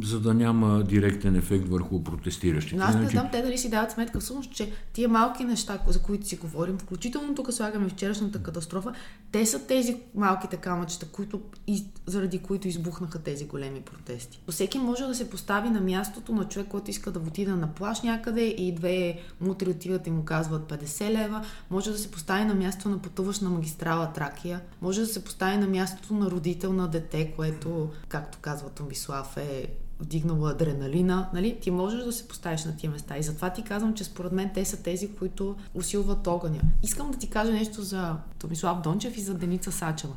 за 0.02 0.20
да 0.20 0.34
няма 0.34 0.84
директен 0.84 1.36
ефект 1.36 1.68
върху 1.68 2.04
протестиращите. 2.04 2.76
Но 2.76 2.84
аз 2.84 2.96
не 2.96 3.02
Иначе- 3.02 3.18
знам 3.18 3.30
те 3.32 3.42
дали 3.42 3.58
си 3.58 3.70
дават 3.70 3.92
сметка 3.92 4.20
всъщност, 4.20 4.52
че 4.52 4.72
тия 4.94 5.10
малки 5.10 5.44
неща, 5.44 5.80
за 5.88 6.02
които 6.02 6.28
си 6.28 6.36
говорим, 6.36 6.78
включително 6.78 7.36
тук 7.36 7.54
слагаме 7.54 7.90
вчерашната 7.90 8.44
катастрофа, 8.44 8.94
те 9.32 9.46
са 9.46 9.68
тези 9.68 9.98
малките 10.16 10.58
камъчета, 10.58 11.06
които, 11.06 11.42
из, 11.68 11.84
заради 12.06 12.40
които 12.40 12.68
избухнаха 12.68 13.20
тези 13.20 13.46
големи 13.46 13.82
протести. 13.82 14.40
Всеки 14.50 14.80
може 14.80 15.04
да 15.04 15.16
се 15.16 15.30
постави 15.30 15.70
на 15.70 15.82
мястото 15.82 16.32
на 16.36 16.48
човек, 16.48 16.68
който 16.68 16.92
иска 16.92 17.12
да 17.12 17.20
отиде 17.20 17.52
на 17.52 17.74
плаш 17.74 18.02
някъде 18.02 18.42
и 18.42 18.76
две 18.76 19.20
мутри 19.42 19.70
отиват 19.70 20.08
и 20.08 20.12
му 20.12 20.26
казват 20.26 20.72
50 20.72 21.10
лева. 21.12 21.46
Може 21.70 21.92
да 21.92 21.98
се 21.98 22.12
постави 22.12 22.46
на 22.46 22.54
място 22.56 22.90
на 22.90 23.02
пътуващ 23.02 23.42
на 23.42 23.50
магистрала 23.50 24.14
Тракия. 24.14 24.62
Може 24.82 25.02
да 25.02 25.08
се 25.08 25.24
постави 25.24 25.58
на 25.58 25.68
мястото 25.68 26.14
на 26.14 26.32
родител 26.32 26.74
на 26.74 26.88
дете, 26.88 27.34
което, 27.36 27.90
както 28.08 28.38
казва 28.42 28.70
Томислав, 28.70 29.38
е 29.38 29.68
вдигнало 30.00 30.48
адреналина, 30.48 31.30
нали? 31.34 31.58
Ти 31.62 31.72
можеш 31.72 32.04
да 32.04 32.12
се 32.12 32.28
поставиш 32.28 32.66
на 32.66 32.78
тия 32.78 32.92
места. 32.92 33.18
И 33.18 33.24
затова 33.24 33.50
ти 33.50 33.64
казвам, 33.64 33.94
че 33.94 34.04
според 34.04 34.32
мен 34.32 34.52
те 34.54 34.66
са 34.66 34.84
тези, 34.84 35.16
които 35.16 35.56
усилват 35.74 36.28
огъня. 36.28 36.60
Искам 36.84 37.12
да 37.12 37.18
ти 37.18 37.30
кажа 37.30 37.52
нещо 37.52 37.82
за 37.82 38.16
Томислав 38.40 38.82
Дончев 38.82 39.18
и 39.18 39.22
за 39.22 39.34
Деница 39.34 39.72
Сачева. 39.72 40.14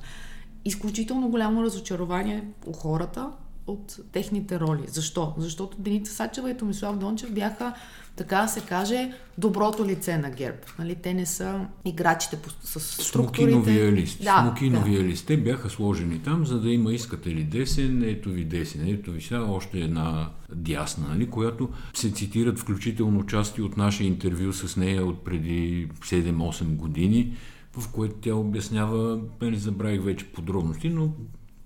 Изключително 0.64 1.28
голямо 1.28 1.62
разочарование 1.62 2.48
у 2.66 2.72
хората 2.72 3.30
от 3.66 3.96
техните 4.12 4.60
роли. 4.60 4.84
Защо? 4.88 5.34
Защото 5.38 5.76
Деница 5.80 6.12
Сачева 6.14 6.50
и 6.50 6.56
Томислав 6.56 6.98
Дончев 6.98 7.32
бяха, 7.32 7.74
така 8.16 8.36
да 8.36 8.48
се 8.48 8.60
каже, 8.60 9.12
доброто 9.38 9.84
лице 9.84 10.18
на 10.18 10.30
ГЕРБ. 10.30 10.58
Нали? 10.78 10.94
Те 10.94 11.14
не 11.14 11.26
са 11.26 11.66
играчите 11.84 12.36
по, 12.36 12.50
с 12.50 12.80
структурите. 12.80 13.52
Смокиновия 13.52 13.92
лист. 13.92 14.24
Да, 14.24 14.40
Смокиновия 14.42 15.04
лист. 15.04 15.26
Те 15.26 15.36
бяха 15.36 15.70
сложени 15.70 16.18
там, 16.18 16.46
за 16.46 16.60
да 16.60 16.70
има 16.70 16.92
искате 16.92 17.30
ли 17.30 17.44
десен, 17.44 18.02
ето 18.02 18.28
ви 18.28 18.44
десен, 18.44 18.88
ето 18.88 19.12
ви 19.12 19.20
сега 19.20 19.42
още 19.42 19.78
една 19.78 20.30
дясна, 20.54 21.08
нали, 21.08 21.30
която 21.30 21.68
се 21.94 22.10
цитират 22.10 22.58
включително 22.58 23.26
части 23.26 23.62
от 23.62 23.76
наше 23.76 24.04
интервю 24.04 24.52
с 24.52 24.76
нея 24.76 25.06
от 25.06 25.24
преди 25.24 25.88
7-8 26.02 26.64
години, 26.64 27.36
в 27.78 27.88
което 27.92 28.14
тя 28.14 28.34
обяснява, 28.34 29.20
нали, 29.40 29.56
забравих 29.56 30.02
вече 30.02 30.26
подробности, 30.26 30.88
но 30.88 31.12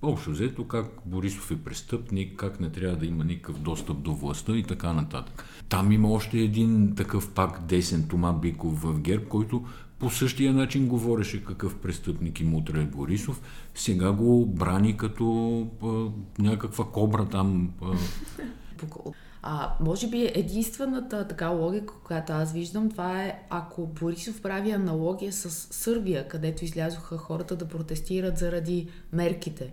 общо 0.03 0.31
взето 0.31 0.69
как 0.69 0.87
Борисов 1.07 1.51
е 1.51 1.57
престъпник, 1.57 2.37
как 2.37 2.61
не 2.61 2.71
трябва 2.71 2.97
да 2.97 3.07
има 3.07 3.25
никакъв 3.25 3.59
достъп 3.59 4.03
до 4.03 4.15
властта 4.15 4.57
и 4.57 4.63
така 4.63 4.93
нататък. 4.93 5.45
Там 5.69 5.93
има 5.93 6.13
още 6.13 6.39
един 6.39 6.95
такъв 6.95 7.31
пак 7.31 7.67
десен 7.67 8.09
Тома 8.09 8.33
Биков 8.33 8.83
в 8.83 9.01
ГЕРБ, 9.01 9.25
който 9.25 9.65
по 9.99 10.11
същия 10.11 10.53
начин 10.53 10.89
говореше 10.89 11.45
какъв 11.45 11.77
престъпник 11.79 12.41
и 12.41 12.45
мутра 12.45 12.81
е 12.81 12.85
Борисов. 12.85 13.43
Сега 13.75 14.13
го 14.13 14.47
брани 14.47 14.97
като 14.97 15.67
а, 15.83 15.87
някаква 16.43 16.85
кобра 16.85 17.29
там. 17.29 17.71
А. 17.83 17.95
А, 19.43 19.75
може 19.81 20.09
би 20.09 20.31
единствената 20.35 21.29
така 21.29 21.49
логика, 21.49 21.95
която 22.05 22.33
аз 22.33 22.53
виждам, 22.53 22.91
това 22.91 23.23
е 23.23 23.43
ако 23.51 23.87
Борисов 23.87 24.43
прави 24.43 24.71
аналогия 24.71 25.33
с 25.33 25.51
Сърбия, 25.51 26.29
където 26.29 26.65
излязоха 26.65 27.19
хората 27.19 27.57
да 27.57 27.69
протестират 27.69 28.39
заради 28.39 28.89
мерките. 29.13 29.73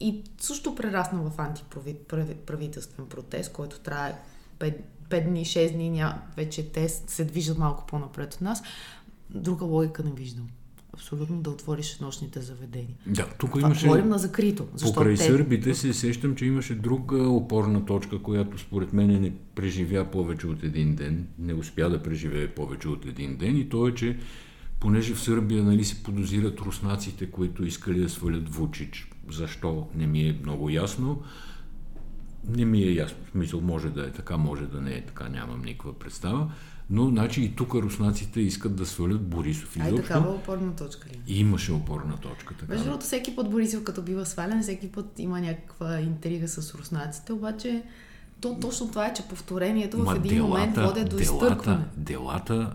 И 0.00 0.22
също 0.38 0.74
прерасна 0.74 1.30
в 1.30 1.38
антиправителствен 1.38 3.06
протест, 3.06 3.52
който 3.52 3.80
трае 3.80 4.14
5, 4.58 4.74
5 5.10 5.28
дни, 5.28 5.44
6 5.44 5.72
дни, 5.72 5.90
ня... 5.90 6.22
вече 6.36 6.72
те 6.72 6.88
се 6.88 7.24
движат 7.24 7.58
малко 7.58 7.86
по-напред 7.86 8.34
от 8.34 8.40
нас. 8.40 8.62
Друга 9.30 9.64
логика 9.64 10.02
не 10.02 10.10
виждам. 10.10 10.48
Абсолютно 10.94 11.40
да 11.40 11.50
отвориш 11.50 11.98
нощните 11.98 12.40
заведения. 12.40 12.96
да, 13.06 13.26
тук 13.38 13.50
Това 13.50 13.60
имаше... 13.60 13.86
говорим 13.86 14.08
на 14.08 14.18
закрито. 14.18 14.66
Покрай 14.82 15.14
те... 15.14 15.24
сърбите 15.24 15.74
се 15.74 15.92
сещам, 15.92 16.36
че 16.36 16.46
имаше 16.46 16.74
друга 16.74 17.28
опорна 17.28 17.86
точка, 17.86 18.22
която 18.22 18.58
според 18.58 18.92
мен 18.92 19.20
не 19.20 19.32
преживя 19.54 20.10
повече 20.10 20.46
от 20.46 20.62
един 20.62 20.94
ден, 20.94 21.26
не 21.38 21.54
успя 21.54 21.90
да 21.90 22.02
преживее 22.02 22.48
повече 22.48 22.88
от 22.88 23.06
един 23.06 23.36
ден 23.36 23.56
и 23.56 23.68
то 23.68 23.88
е, 23.88 23.94
че 23.94 24.18
понеже 24.80 25.14
в 25.14 25.20
Сърбия 25.20 25.64
нали, 25.64 25.84
се 25.84 26.02
подозират 26.02 26.60
руснаците, 26.60 27.30
които 27.30 27.64
искали 27.64 28.00
да 28.00 28.08
свалят 28.08 28.54
Вучич. 28.54 29.10
Защо? 29.30 29.86
Не 29.94 30.06
ми 30.06 30.28
е 30.28 30.38
много 30.42 30.70
ясно. 30.70 31.22
Не 32.48 32.64
ми 32.64 32.82
е 32.82 32.92
ясно. 32.92 33.18
В 33.26 33.30
смисъл, 33.30 33.60
може 33.60 33.90
да 33.90 34.06
е 34.06 34.10
така, 34.10 34.36
може 34.36 34.66
да 34.66 34.80
не 34.80 34.92
е 34.92 35.06
така, 35.06 35.28
нямам 35.28 35.62
никаква 35.62 35.92
представа. 35.92 36.50
Но, 36.90 37.08
значи, 37.08 37.42
и 37.42 37.54
тук 37.56 37.74
руснаците 37.74 38.40
искат 38.40 38.76
да 38.76 38.86
свалят 38.86 39.22
Борисов. 39.22 39.76
Ай, 39.76 39.86
Изобщо 39.86 40.08
такава 40.08 40.30
опорна 40.30 40.76
точка 40.76 41.08
ли? 41.08 41.20
и 41.26 41.40
имаше 41.40 41.72
опорна 41.72 42.16
точка. 42.16 42.54
Така. 42.54 42.72
Между 42.72 42.84
другото, 42.84 43.06
всеки 43.06 43.36
път 43.36 43.50
Борисов, 43.50 43.84
като 43.84 44.02
бива 44.02 44.26
свален, 44.26 44.62
всеки 44.62 44.92
път 44.92 45.18
има 45.18 45.40
някаква 45.40 46.00
интрига 46.00 46.48
с 46.48 46.74
руснаците, 46.74 47.32
обаче 47.32 47.82
то, 48.40 48.58
точно 48.60 48.88
това 48.88 49.06
е, 49.06 49.14
че 49.14 49.28
повторението 49.28 49.98
в 49.98 50.04
Ма 50.04 50.16
един 50.16 50.42
момент 50.42 50.76
води 50.76 51.04
до 51.04 51.18
изтъркване. 51.18 51.78
делата, 51.78 51.90
делата 51.96 52.72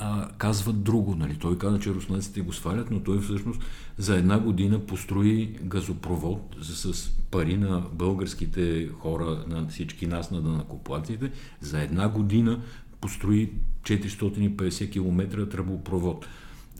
а, 0.00 0.28
казват 0.38 0.82
друго. 0.82 1.14
Нали? 1.14 1.34
Той 1.34 1.58
каза, 1.58 1.80
че 1.80 1.94
руснаците 1.94 2.40
го 2.40 2.52
свалят, 2.52 2.90
но 2.90 3.00
той 3.00 3.20
всъщност 3.20 3.60
за 3.98 4.16
една 4.16 4.38
година 4.38 4.78
построи 4.78 5.56
газопровод 5.62 6.56
с 6.62 7.10
пари 7.30 7.56
на 7.56 7.82
българските 7.92 8.88
хора, 8.98 9.44
на 9.48 9.68
всички 9.68 10.06
нас, 10.06 10.30
на 10.30 10.42
данакоплаците. 10.42 11.30
За 11.60 11.80
една 11.80 12.08
година 12.08 12.60
построи 13.00 13.52
450 13.82 14.92
км 14.92 15.48
тръбопровод. 15.50 16.26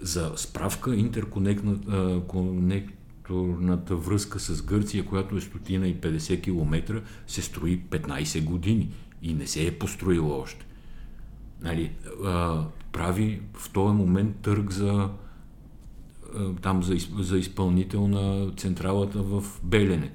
За 0.02 0.32
справка, 0.36 0.96
интерконекторната 0.96 3.96
връзка 3.96 4.40
с 4.40 4.62
Гърция, 4.62 5.04
която 5.04 5.36
е 5.36 5.40
стотина 5.40 5.88
и 5.88 5.96
50 5.96 6.42
км, 6.42 7.02
се 7.26 7.42
строи 7.42 7.80
15 7.90 8.44
години 8.44 8.88
и 9.22 9.34
не 9.34 9.46
се 9.46 9.66
е 9.66 9.78
построила 9.78 10.36
още. 10.36 10.66
Нали, 11.62 11.90
прави 12.92 13.40
в 13.54 13.72
този 13.72 13.94
момент 13.94 14.36
търг 14.42 14.70
за 14.70 15.08
там 16.62 16.82
за, 16.82 16.96
за 17.18 17.38
изпълнител 17.38 18.08
на 18.08 18.52
централата 18.56 19.22
в 19.22 19.44
Белене. 19.62 20.12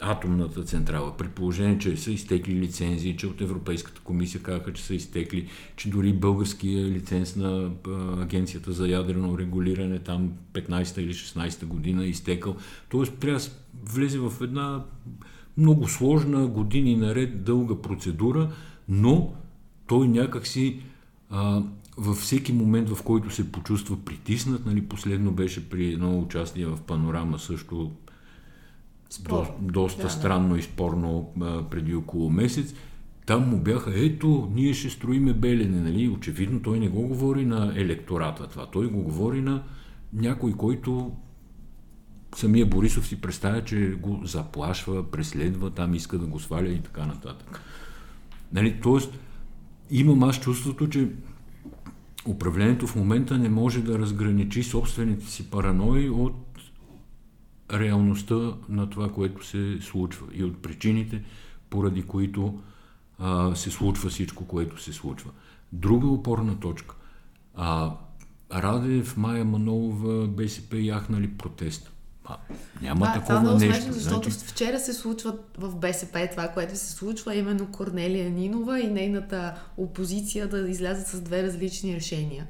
атомната 0.00 0.64
централа, 0.64 1.16
при 1.16 1.28
положение, 1.28 1.78
че 1.78 1.96
са 1.96 2.10
изтекли 2.10 2.54
лицензии, 2.54 3.16
че 3.16 3.26
от 3.26 3.40
Европейската 3.40 4.00
комисия 4.00 4.42
казаха, 4.42 4.72
че 4.72 4.82
са 4.82 4.94
изтекли, 4.94 5.48
че 5.76 5.90
дори 5.90 6.12
българския 6.12 6.84
лиценз 6.84 7.36
на 7.36 7.70
Агенцията 8.20 8.72
за 8.72 8.88
ядрено 8.88 9.38
регулиране 9.38 9.98
там 9.98 10.32
15-та 10.52 11.00
или 11.00 11.14
16-та 11.14 11.66
година 11.66 12.04
е 12.04 12.08
изтекал. 12.08 12.56
Тоест 12.88 13.14
трябва 13.18 13.40
да 13.40 13.50
влезе 13.92 14.18
в 14.18 14.32
една 14.40 14.84
много 15.56 15.88
сложна, 15.88 16.46
години 16.46 16.96
наред 16.96 17.44
дълга 17.44 17.82
процедура, 17.82 18.50
но 18.88 19.34
той 19.86 20.08
някакси 20.08 20.80
а, 21.30 21.62
във 21.96 22.16
всеки 22.16 22.52
момент, 22.52 22.88
в 22.88 23.02
който 23.02 23.30
се 23.30 23.52
почувства 23.52 23.96
притиснат, 24.04 24.66
нали, 24.66 24.88
последно 24.88 25.32
беше 25.32 25.68
при 25.68 25.92
едно 25.92 26.18
участие 26.18 26.66
в 26.66 26.78
панорама 26.86 27.38
също 27.38 27.92
до, 29.20 29.46
доста 29.60 30.02
да, 30.02 30.10
странно 30.10 30.54
да. 30.54 30.58
и 30.58 30.62
спорно 30.62 31.32
а, 31.40 31.62
преди 31.62 31.94
около 31.94 32.30
месец, 32.30 32.74
там 33.26 33.48
му 33.48 33.58
бяха, 33.58 33.92
ето, 33.94 34.52
ние 34.54 34.74
ще 34.74 34.90
строиме 34.90 35.32
Белене, 35.32 35.80
нали? 35.80 36.08
Очевидно 36.08 36.62
той 36.62 36.80
не 36.80 36.88
го 36.88 37.02
говори 37.08 37.44
на 37.44 37.72
електората 37.76 38.48
това, 38.48 38.66
той 38.66 38.86
го 38.86 39.02
говори 39.02 39.40
на 39.40 39.62
някой, 40.12 40.52
който 40.52 41.12
самия 42.36 42.66
Борисов 42.66 43.06
си 43.06 43.20
представя, 43.20 43.64
че 43.64 43.90
го 44.00 44.20
заплашва, 44.24 45.10
преследва, 45.10 45.70
там 45.70 45.94
иска 45.94 46.18
да 46.18 46.26
го 46.26 46.40
сваля 46.40 46.68
и 46.68 46.80
така 46.80 47.06
нататък. 47.06 47.60
Нали, 48.52 48.80
тоест, 48.82 49.18
имам 49.94 50.22
аз 50.22 50.40
чувството, 50.40 50.88
че 50.88 51.08
управлението 52.26 52.86
в 52.86 52.96
момента 52.96 53.38
не 53.38 53.48
може 53.48 53.82
да 53.82 53.98
разграничи 53.98 54.62
собствените 54.62 55.26
си 55.26 55.50
паранои 55.50 56.10
от 56.10 56.34
реалността 57.72 58.54
на 58.68 58.90
това, 58.90 59.12
което 59.12 59.46
се 59.46 59.78
случва 59.80 60.26
и 60.32 60.44
от 60.44 60.62
причините, 60.62 61.22
поради 61.70 62.02
които 62.02 62.58
а, 63.18 63.54
се 63.54 63.70
случва 63.70 64.10
всичко, 64.10 64.46
което 64.46 64.82
се 64.82 64.92
случва. 64.92 65.30
Друга 65.72 66.06
опорна 66.06 66.60
точка. 66.60 66.94
А, 67.54 67.92
Радев, 68.52 69.16
Майя 69.16 69.44
Манолова, 69.44 70.26
БСП 70.26 70.76
яхнали 70.76 71.30
протест. 71.30 71.93
А, 72.24 72.36
няма 72.82 73.06
а, 73.06 73.12
такова 73.12 73.40
това 73.40 73.52
нещо. 73.52 73.74
Смешно, 73.74 73.92
защото 73.92 74.30
значи... 74.30 74.46
вчера 74.46 74.78
се 74.78 74.92
случва 74.92 75.36
в 75.58 75.76
БСП 75.76 76.28
това, 76.30 76.48
което 76.48 76.76
се 76.76 76.92
случва, 76.92 77.36
именно 77.36 77.66
Корнелия 77.66 78.30
Нинова 78.30 78.80
и 78.80 78.86
нейната 78.86 79.54
опозиция 79.76 80.48
да 80.48 80.68
излязат 80.68 81.06
с 81.06 81.20
две 81.20 81.42
различни 81.42 81.96
решения 81.96 82.46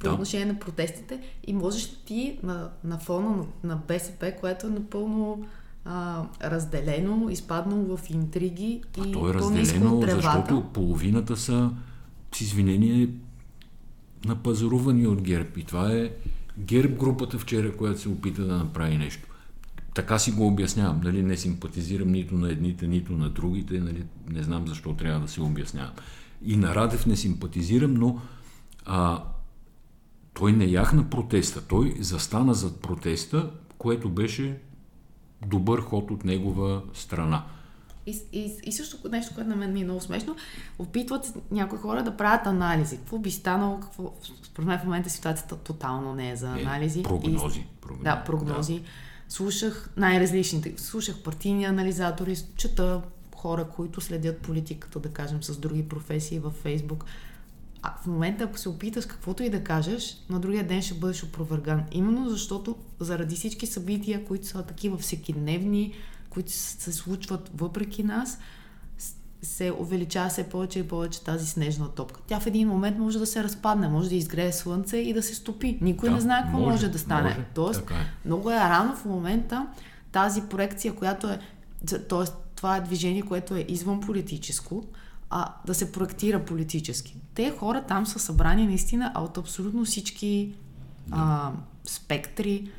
по 0.00 0.06
да. 0.06 0.12
отношение 0.12 0.46
на 0.46 0.58
протестите. 0.58 1.20
И 1.46 1.52
можеш 1.52 1.86
ли 1.86 1.96
ти 2.04 2.38
на, 2.42 2.70
на 2.84 2.98
фона 2.98 3.30
на, 3.30 3.44
на 3.64 3.76
БСП, 3.88 4.32
което 4.40 4.66
е 4.66 4.70
напълно 4.70 5.46
а, 5.84 6.24
разделено, 6.44 7.28
изпаднало 7.30 7.96
в 7.96 8.10
интриги 8.10 8.82
а 8.98 9.08
и 9.08 9.12
то 9.12 9.30
е 9.30 9.34
разделено, 9.34 10.02
защото 10.02 10.64
половината 10.72 11.36
са 11.36 11.70
с 12.32 12.40
извинение 12.40 13.08
напазарувани 14.24 15.06
от 15.06 15.22
ГЕРБ. 15.22 15.48
И 15.56 15.64
това 15.64 15.92
е 15.92 16.10
ГЕРБ 16.58 16.96
групата 16.96 17.38
вчера, 17.38 17.76
която 17.76 18.00
се 18.00 18.08
опита 18.08 18.44
да 18.44 18.56
направи 18.58 18.98
нещо. 18.98 19.28
Така 19.94 20.18
си 20.18 20.32
го 20.32 20.46
обяснявам. 20.46 21.00
Нали? 21.04 21.22
Не 21.22 21.36
симпатизирам 21.36 22.12
нито 22.12 22.34
на 22.34 22.52
едните, 22.52 22.86
нито 22.86 23.12
на 23.12 23.30
другите. 23.30 23.80
Нали? 23.80 24.04
Не 24.30 24.42
знам 24.42 24.68
защо 24.68 24.94
трябва 24.94 25.20
да 25.20 25.28
се 25.28 25.40
обяснявам. 25.40 25.92
И 26.44 26.56
на 26.56 26.74
Радев 26.74 27.06
не 27.06 27.16
симпатизирам, 27.16 27.94
но 27.94 28.20
а, 28.84 29.24
той 30.34 30.52
не 30.52 30.64
яхна 30.64 31.10
протеста. 31.10 31.66
Той 31.66 31.94
застана 32.00 32.54
зад 32.54 32.80
протеста, 32.80 33.50
което 33.78 34.10
беше 34.10 34.58
добър 35.46 35.80
ход 35.80 36.10
от 36.10 36.24
негова 36.24 36.82
страна. 36.94 37.44
И, 38.06 38.22
и, 38.32 38.52
и 38.64 38.72
също 38.72 39.08
нещо, 39.08 39.34
което 39.34 39.50
на 39.50 39.56
мен 39.56 39.72
ми 39.72 39.80
е 39.80 39.84
много 39.84 40.00
смешно, 40.00 40.36
опитват 40.78 41.32
някои 41.50 41.78
хора 41.78 42.02
да 42.02 42.16
правят 42.16 42.46
анализи. 42.46 42.96
Какво 42.96 43.18
би 43.18 43.30
станало, 43.30 43.80
какво... 43.80 44.12
Според 44.42 44.68
мен 44.68 44.78
в 44.78 44.84
момента 44.84 45.10
ситуацията 45.10 45.56
тотално 45.56 46.14
не 46.14 46.30
е 46.30 46.36
за 46.36 46.48
анализи. 46.48 47.00
Е, 47.00 47.02
прогнози. 47.02 47.60
И, 47.60 47.66
прогнози. 47.80 48.04
Да, 48.04 48.22
прогнози. 48.26 48.78
Да. 48.78 48.86
Слушах 49.28 49.90
най-различните. 49.96 50.74
Слушах 50.76 51.22
партийни 51.22 51.64
анализатори, 51.64 52.36
чета 52.56 53.02
хора, 53.36 53.68
които 53.68 54.00
следят 54.00 54.38
политиката, 54.38 55.00
да 55.00 55.08
кажем, 55.08 55.42
с 55.42 55.58
други 55.58 55.88
професии 55.88 56.38
във 56.38 56.52
Фейсбук. 56.52 57.04
А 57.82 57.92
в 58.02 58.06
момента, 58.06 58.44
ако 58.44 58.58
се 58.58 58.68
опиташ 58.68 59.06
каквото 59.06 59.42
и 59.42 59.50
да 59.50 59.64
кажеш, 59.64 60.16
на 60.30 60.40
другия 60.40 60.66
ден 60.66 60.82
ще 60.82 60.94
бъдеш 60.94 61.24
опроверган. 61.24 61.84
Именно 61.92 62.30
защото 62.30 62.76
заради 63.00 63.36
всички 63.36 63.66
събития, 63.66 64.24
които 64.24 64.46
са 64.46 64.62
такива 64.62 64.98
всекидневни, 64.98 65.94
които 66.34 66.52
се 66.52 66.92
случват 66.92 67.50
въпреки 67.54 68.02
нас, 68.02 68.38
се 69.44 69.72
увеличава 69.72 70.28
все 70.28 70.48
повече 70.48 70.78
и 70.78 70.88
повече 70.88 71.24
тази 71.24 71.46
снежна 71.46 71.88
топка. 71.88 72.20
Тя 72.26 72.40
в 72.40 72.46
един 72.46 72.68
момент 72.68 72.98
може 72.98 73.18
да 73.18 73.26
се 73.26 73.44
разпадне, 73.44 73.88
може 73.88 74.08
да 74.08 74.14
изгрее 74.14 74.52
слънце 74.52 74.96
и 74.96 75.12
да 75.12 75.22
се 75.22 75.34
стопи. 75.34 75.78
Никой 75.80 76.08
да, 76.08 76.14
не 76.14 76.20
знае 76.20 76.42
какво 76.42 76.58
може, 76.58 76.70
може 76.70 76.88
да 76.88 76.98
стане. 76.98 77.28
Може, 77.28 77.44
Тоест, 77.54 77.90
е. 77.90 77.94
много 78.24 78.50
е 78.50 78.56
рано 78.56 78.96
в 78.96 79.04
момента 79.04 79.66
тази 80.12 80.42
проекция, 80.42 80.94
която 80.94 81.28
е. 81.28 81.40
Тоест, 82.08 82.34
това 82.56 82.76
е 82.76 82.80
движение, 82.80 83.22
което 83.22 83.56
е 83.56 83.64
извън 83.68 84.00
политическо, 84.00 84.84
а 85.30 85.54
да 85.66 85.74
се 85.74 85.92
проектира 85.92 86.44
политически. 86.44 87.16
Те 87.34 87.50
хора 87.50 87.84
там 87.88 88.06
са 88.06 88.18
събрани 88.18 88.66
наистина 88.66 89.12
от 89.16 89.38
абсолютно 89.38 89.84
всички 89.84 90.54
а, 91.10 91.52
спектри. 91.84 92.70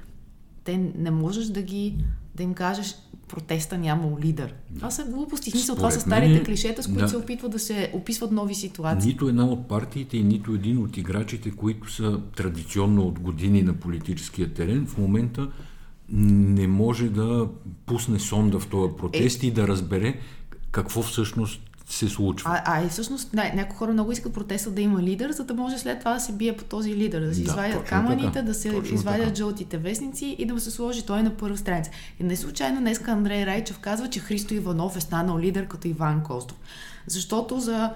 Те 0.64 0.78
не 0.96 1.12
можеш 1.12 1.46
да 1.46 1.62
ги 1.62 2.04
да 2.36 2.44
им 2.44 2.54
кажеш 2.54 2.96
протеста 3.28 3.78
нямал 3.78 4.18
лидер. 4.22 4.54
Това 4.76 4.92
са 4.92 5.06
глупости. 5.06 5.52
Смисъл, 5.52 5.76
това 5.76 5.92
са 5.92 6.00
старите 6.00 6.34
мен, 6.34 6.46
клишета, 6.46 6.84
с 6.84 6.88
които 6.88 7.02
да, 7.02 7.10
се 7.10 7.18
опитват 7.18 7.52
да 7.52 7.60
се 7.60 7.92
описват 7.94 8.32
нови 8.32 8.56
ситуации. 8.56 9.12
Нито 9.12 9.30
една 9.30 9.46
от 9.46 9.68
партиите 9.68 10.18
и 10.18 10.24
нито 10.24 10.54
един 10.54 10.78
от 10.78 10.98
играчите, 10.98 11.52
които 11.52 11.92
са 11.92 12.20
традиционно 12.36 13.02
от 13.02 13.20
години 13.20 13.62
на 13.62 13.74
политическия 13.74 14.54
терен, 14.54 14.86
в 14.86 14.98
момента 14.98 15.52
не 16.10 16.68
може 16.68 17.10
да 17.10 17.48
пусне 17.86 18.20
сонда 18.20 18.60
в 18.60 18.68
този 18.68 18.94
протест 18.98 19.44
е, 19.44 19.48
и 19.48 19.52
да 19.52 19.68
разбере 19.68 20.20
какво 20.72 21.02
всъщност 21.02 21.62
се 21.86 22.10
случва. 22.10 22.50
А, 22.54 22.62
а 22.66 22.86
и 22.86 22.90
всъщност 22.90 23.34
не, 23.34 23.54
някои 23.56 23.78
хора 23.78 23.94
много 23.94 24.12
искат 24.12 24.34
протеста 24.34 24.72
да 24.72 24.82
има 24.82 25.04
лидер, 25.04 25.32
за 25.32 25.44
да 25.44 25.54
може 25.54 25.78
след 25.78 26.00
това 26.00 26.14
да 26.14 26.20
се 26.20 26.32
бие 26.32 26.58
по 26.58 26.64
този 26.64 26.96
лидер, 26.96 27.22
да 27.22 27.36
се 27.36 27.42
да, 27.42 27.50
извадят 27.50 27.84
камъните, 27.84 28.28
така. 28.28 28.42
да 28.42 28.54
се 28.54 28.72
точно 28.72 28.96
извадят 28.96 29.24
така. 29.24 29.36
жълтите 29.36 29.78
вестници 29.78 30.36
и 30.40 30.46
да 30.46 30.54
му 30.54 30.60
се 30.60 30.72
сложи 30.72 31.06
той 31.06 31.24
на 31.24 31.38
първа 31.38 31.58
страница. 31.58 31.92
И 32.20 32.24
не 32.24 32.36
случайно 32.36 32.80
днеска 32.82 33.12
Андрей 33.12 33.46
Райчев 33.46 33.80
казва, 33.80 34.10
че 34.10 34.20
Христо 34.20 34.54
Иванов 34.54 34.98
е 34.98 35.02
станал 35.02 35.40
лидер 35.40 35.68
като 35.68 35.88
Иван 35.88 36.24
Костов. 36.24 36.58
Защото 37.08 37.60
за 37.60 37.94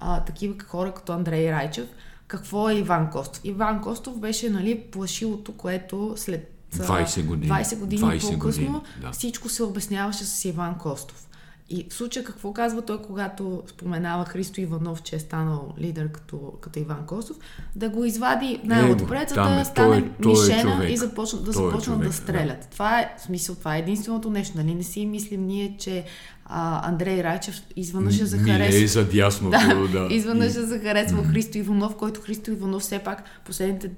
а, 0.00 0.20
такива 0.20 0.54
хора 0.66 0.94
като 0.94 1.12
Андрей 1.12 1.52
Райчев, 1.52 1.88
какво 2.26 2.70
е 2.70 2.74
Иван 2.74 3.10
Костов? 3.10 3.40
Иван 3.44 3.80
Костов 3.80 4.18
беше 4.18 4.50
нали, 4.50 4.80
плашилото, 4.80 5.52
което 5.52 6.12
след 6.16 6.56
20 6.76 7.26
години, 7.26 7.52
20 7.52 7.78
години 7.78 8.02
20 8.02 8.20
по-късно 8.20 8.38
години, 8.38 8.80
да. 9.00 9.10
всичко 9.12 9.48
се 9.48 9.62
обясняваше 9.62 10.24
с 10.24 10.44
Иван 10.44 10.78
Костов. 10.78 11.29
И 11.72 11.86
в 11.90 11.94
случая 11.94 12.24
какво 12.24 12.52
казва 12.52 12.82
той, 12.82 13.02
когато 13.02 13.62
споменава 13.66 14.24
Христо 14.24 14.60
Иванов, 14.60 15.02
че 15.02 15.16
е 15.16 15.18
станал 15.18 15.74
лидер 15.78 16.12
като, 16.12 16.52
като 16.60 16.78
Иван 16.78 17.06
Косов, 17.06 17.36
да 17.76 17.88
го 17.88 18.04
извади 18.04 18.60
най-отпред, 18.64 19.28
за 19.28 19.34
да 19.34 19.60
е, 19.60 19.64
стане 19.64 20.10
той, 20.22 20.30
мишена 20.30 20.76
той 20.76 20.86
е 20.86 20.90
и 20.90 20.96
започна, 20.96 21.38
да 21.38 21.50
е 21.50 21.52
започнат 21.52 22.02
е 22.02 22.06
да 22.06 22.12
стрелят. 22.12 22.60
Да. 22.60 22.66
Това 22.66 23.00
е 23.00 23.14
смисъл, 23.18 23.54
това 23.54 23.76
е 23.76 23.78
единственото 23.78 24.30
нещо. 24.30 24.58
Нали? 24.58 24.74
Не 24.74 24.82
си 24.82 25.06
мислим 25.06 25.46
ние, 25.46 25.76
че 25.78 26.04
а, 26.44 26.88
Андрей 26.88 27.22
Райчев 27.22 27.62
изведнъж 27.76 28.22
за 28.22 28.38
харесва. 28.38 28.80
Не 28.80 28.86
за 28.86 29.04
дясното, 29.04 29.58
да. 29.92 30.00
да. 30.00 30.14
Изведнъж 30.14 30.48
и... 30.48 30.52
за 30.52 30.78
харесва 30.78 31.24
Христо 31.24 31.58
Иванов, 31.58 31.96
който 31.96 32.20
Христо 32.20 32.50
Иванов 32.50 32.82
все 32.82 32.98
пак 32.98 33.24
последните 33.44 33.90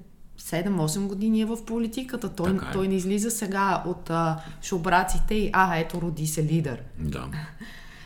7-8 0.52 1.06
години 1.06 1.40
е 1.40 1.44
в 1.44 1.64
политиката. 1.64 2.28
Той, 2.28 2.50
е. 2.50 2.58
той 2.72 2.88
не 2.88 2.94
излиза 2.94 3.30
сега 3.30 3.82
от 3.86 4.10
а, 4.10 4.40
шобраците 4.62 5.34
и 5.34 5.50
а, 5.52 5.76
ето 5.76 6.00
роди 6.00 6.26
се 6.26 6.44
лидер. 6.44 6.82
Да. 6.98 7.28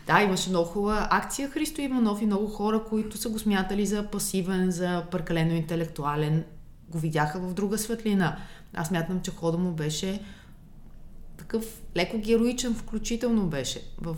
Да, 0.07 0.23
имаше 0.23 0.51
много 0.51 0.65
хубава 0.65 1.09
акция 1.11 1.51
Христо 1.51 1.81
Иванов 1.81 2.23
и 2.23 2.27
много 2.27 2.47
хора, 2.47 2.85
които 2.89 3.17
са 3.17 3.29
го 3.29 3.39
смятали 3.39 3.87
за 3.87 4.07
пасивен, 4.07 4.71
за 4.71 5.05
прекалено 5.11 5.55
интелектуален, 5.55 6.45
го 6.89 6.99
видяха 6.99 7.39
в 7.41 7.55
друга 7.55 7.79
светлина. 7.79 8.37
Аз 8.75 8.91
мятам, 8.91 9.21
че 9.21 9.31
хода 9.31 9.59
му 9.59 9.73
беше 9.73 10.21
такъв 11.37 11.83
леко 11.97 12.19
героичен, 12.19 12.75
включително 12.75 13.47
беше 13.47 13.83
в 14.01 14.17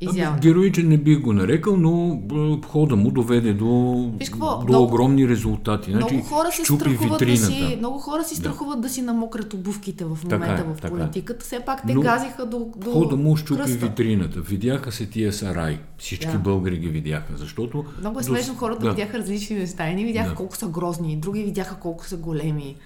изява. 0.00 0.30
Ами, 0.30 0.40
героичен 0.40 0.88
не 0.88 0.96
бих 0.96 1.20
го 1.20 1.32
нарекал, 1.32 1.76
но 1.76 2.20
хода 2.66 2.96
му 2.96 3.10
доведе 3.10 3.52
до, 3.52 4.12
какво, 4.24 4.58
до 4.58 4.64
много, 4.68 4.84
огромни 4.84 5.28
резултати. 5.28 5.90
Значи, 5.90 6.14
много 6.14 6.26
хора 6.28 6.52
си 6.52 6.64
страхуват 6.64 7.18
да 7.18 7.36
си, 7.36 7.76
много 7.78 7.98
хора 7.98 8.24
си 8.24 8.36
страхуват 8.36 8.78
да, 8.78 8.88
да 8.88 8.88
си 8.88 9.02
намокрят 9.02 9.54
обувките 9.54 10.04
в 10.04 10.08
момента 10.08 10.46
така, 10.46 10.70
е, 10.70 10.74
в. 10.74 10.84
Е. 10.84 10.88
политиката. 10.88 11.44
Все 11.44 11.60
пак 11.60 11.86
те 11.86 11.94
но, 11.94 12.00
газиха 12.00 12.46
до, 12.46 12.72
до 12.76 12.92
Хода 12.92 13.16
му 13.16 13.36
щупи 13.36 13.60
кръста. 13.60 13.86
витрината. 13.86 14.40
Видяха 14.40 14.92
се 14.92 15.06
тия 15.06 15.32
сарай. 15.32 15.78
Всички 15.98 16.32
да. 16.32 16.38
българи 16.38 16.78
ги 16.78 16.88
видяха, 16.88 17.36
защото... 17.36 17.84
Много 17.98 18.20
е 18.20 18.22
смешно, 18.22 18.54
хората 18.54 18.80
да. 18.80 18.90
видяха 18.90 19.18
различни 19.18 19.56
неща. 19.56 19.86
Едни 19.86 20.04
видяха 20.04 20.28
да. 20.28 20.34
колко 20.34 20.56
са 20.56 20.68
грозни, 20.68 21.16
други 21.16 21.42
видяха 21.42 21.74
колко 21.74 22.06
са 22.06 22.16
големи. 22.16 22.76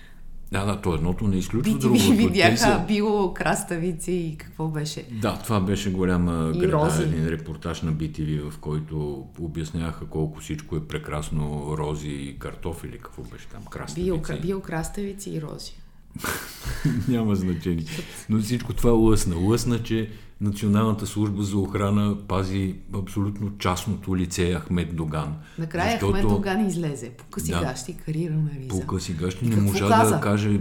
Да, 0.55 0.65
да, 0.65 0.81
то 0.81 0.95
едното 0.95 1.27
не 1.27 1.37
изключва 1.37 1.73
BTV 1.73 1.79
другото. 1.79 2.13
Видяха 2.13 2.57
са- 2.59 2.85
било 2.89 3.35
краставици 3.35 4.13
и 4.13 4.37
какво 4.37 4.69
беше. 4.69 5.05
Да, 5.13 5.35
това 5.35 5.61
беше 5.61 5.91
голяма 5.91 6.53
И 6.55 6.59
града, 6.59 6.87
рози. 6.87 7.03
един 7.03 7.27
репортаж 7.27 7.83
на 7.83 7.93
BTV, 7.93 8.51
в 8.51 8.59
който 8.59 8.97
обясняваха 9.41 10.07
колко 10.07 10.41
всичко 10.41 10.77
е 10.77 10.81
прекрасно, 10.81 11.45
рози 11.79 12.09
и 12.09 12.37
картофили, 12.39 12.99
какво 12.99 13.23
беше 13.23 13.47
там, 13.47 13.63
краставици. 13.65 14.41
бил 14.43 14.61
краставици 14.61 15.31
и 15.31 15.43
рози. 15.43 15.73
Няма 17.09 17.35
значение. 17.37 17.85
Но 18.29 18.39
всичко 18.39 18.73
това 18.73 18.91
лъсна. 18.91 19.37
Лъсна, 19.37 19.83
че 19.83 20.11
Националната 20.45 21.07
служба 21.07 21.43
за 21.43 21.59
охрана 21.59 22.17
пази 22.29 22.75
абсолютно 22.95 23.59
частното 23.59 24.17
лице 24.17 24.55
Ахмед 24.55 24.97
Доган. 24.97 25.35
Накрая 25.59 25.91
Защото 25.91 26.13
Ахмед 26.13 26.29
Доган 26.29 26.67
излезе. 26.67 27.11
По 27.11 27.25
къси 27.25 27.51
Да. 27.51 27.61
гащи 27.61 27.97
карира 27.97 28.35
на 28.35 28.51
Риза. 28.51 28.69
По 28.71 28.87
къси 28.87 29.13
гащи 29.13 29.45
И 29.45 29.49
не 29.49 29.57
можа 29.57 29.89
каза? 29.89 30.15
да 30.15 30.21
каже 30.21 30.51
е, 30.53 30.61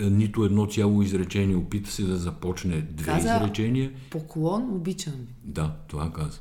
нито 0.00 0.44
едно 0.44 0.66
цяло 0.66 1.02
изречение. 1.02 1.56
Опита 1.56 1.90
се 1.90 2.02
да 2.02 2.16
започне 2.16 2.80
две 2.90 3.12
Каза- 3.12 3.36
изречения. 3.36 3.90
Поклон, 4.10 4.70
обичам 4.70 5.12
ви. 5.12 5.34
Да, 5.44 5.72
това 5.88 6.10
каза. 6.12 6.38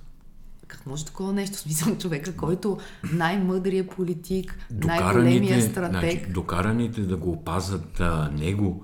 Как 0.67 0.85
може 0.85 1.05
такова 1.05 1.33
нещо? 1.33 1.57
Смисъл 1.57 1.97
човека, 1.97 2.35
който 2.35 2.77
най-мъдрият 3.13 3.89
политик, 3.89 4.57
Докараните, 4.71 5.03
най-големият 5.05 5.71
стратег. 5.71 6.11
значи, 6.11 6.33
докараните 6.33 7.01
да 7.01 7.17
го 7.17 7.31
опазат 7.31 7.99
а, 7.99 8.31
него, 8.31 8.83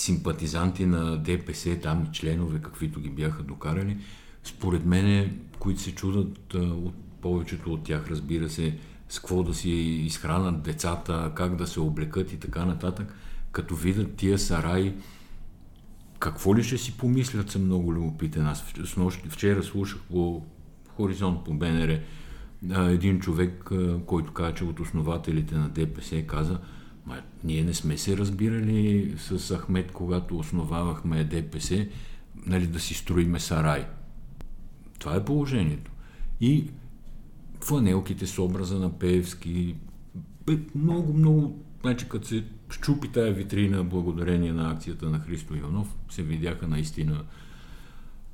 симпатизанти 0.00 0.86
на 0.86 1.16
ДПС, 1.16 1.78
там 1.82 2.08
членове, 2.12 2.58
каквито 2.62 3.00
ги 3.00 3.10
бяха 3.10 3.42
докарали, 3.42 3.96
според 4.44 4.84
мене, 4.84 5.34
които 5.58 5.80
се 5.80 5.94
чудат 5.94 6.54
от 6.54 6.94
повечето 7.20 7.72
от 7.72 7.82
тях, 7.82 8.10
разбира 8.10 8.48
се, 8.48 8.78
с 9.08 9.18
какво 9.18 9.42
да 9.42 9.54
си 9.54 9.70
изхранат 9.70 10.62
децата, 10.62 11.32
как 11.34 11.56
да 11.56 11.66
се 11.66 11.80
облекат 11.80 12.32
и 12.32 12.36
така 12.36 12.64
нататък, 12.64 13.14
като 13.52 13.74
видят 13.74 14.14
тия 14.14 14.38
сараи, 14.38 14.94
какво 16.18 16.56
ли 16.56 16.62
ще 16.62 16.78
си 16.78 16.96
помислят, 16.96 17.50
съм 17.50 17.64
много 17.64 17.94
любопитен. 17.94 18.46
Аз 18.46 18.64
вчера 19.28 19.62
слушах 19.62 20.00
по 20.10 20.42
Хоризонт 20.88 21.44
по 21.44 21.54
БНР 21.54 21.98
един 22.90 23.20
човек, 23.20 23.70
който 24.06 24.32
каза, 24.32 24.54
че 24.54 24.64
от 24.64 24.80
основателите 24.80 25.54
на 25.54 25.68
ДПС 25.68 26.22
каза, 26.22 26.58
Ма, 27.08 27.22
ние 27.44 27.64
не 27.64 27.74
сме 27.74 27.98
се 27.98 28.16
разбирали 28.16 29.14
с 29.18 29.56
Ахмед, 29.56 29.92
когато 29.92 30.38
основавахме 30.38 31.24
ДПС, 31.24 31.86
нали, 32.46 32.66
да 32.66 32.80
си 32.80 32.94
строиме 32.94 33.40
сарай. 33.40 33.86
Това 34.98 35.14
е 35.16 35.24
положението. 35.24 35.90
И 36.40 36.70
фланелките 37.60 38.26
с 38.26 38.38
образа 38.38 38.78
на 38.78 38.98
Пеевски, 38.98 39.74
бе, 40.46 40.58
много, 40.74 41.12
много, 41.12 41.64
значи 41.80 42.08
като 42.08 42.26
се 42.26 42.44
щупи 42.70 43.08
тая 43.08 43.32
витрина 43.32 43.84
благодарение 43.84 44.52
на 44.52 44.70
акцията 44.70 45.10
на 45.10 45.18
Христо 45.18 45.54
Иванов, 45.54 45.96
се 46.10 46.22
видяха 46.22 46.68
наистина 46.68 47.24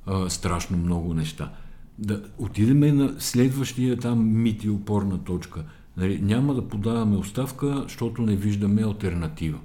а, 0.05 0.29
страшно 0.29 0.77
много 0.77 1.13
неща. 1.13 1.53
Да 1.97 2.23
отидем 2.37 2.97
на 2.97 3.15
следващия 3.19 3.97
там 3.97 4.41
мит 4.41 4.63
и 4.63 4.69
опорна 4.69 5.23
точка. 5.23 5.63
Нали, 5.97 6.19
няма 6.21 6.53
да 6.53 6.67
подаваме 6.67 7.17
оставка, 7.17 7.81
защото 7.83 8.21
не 8.21 8.35
виждаме 8.35 8.83
альтернатива. 8.83 9.59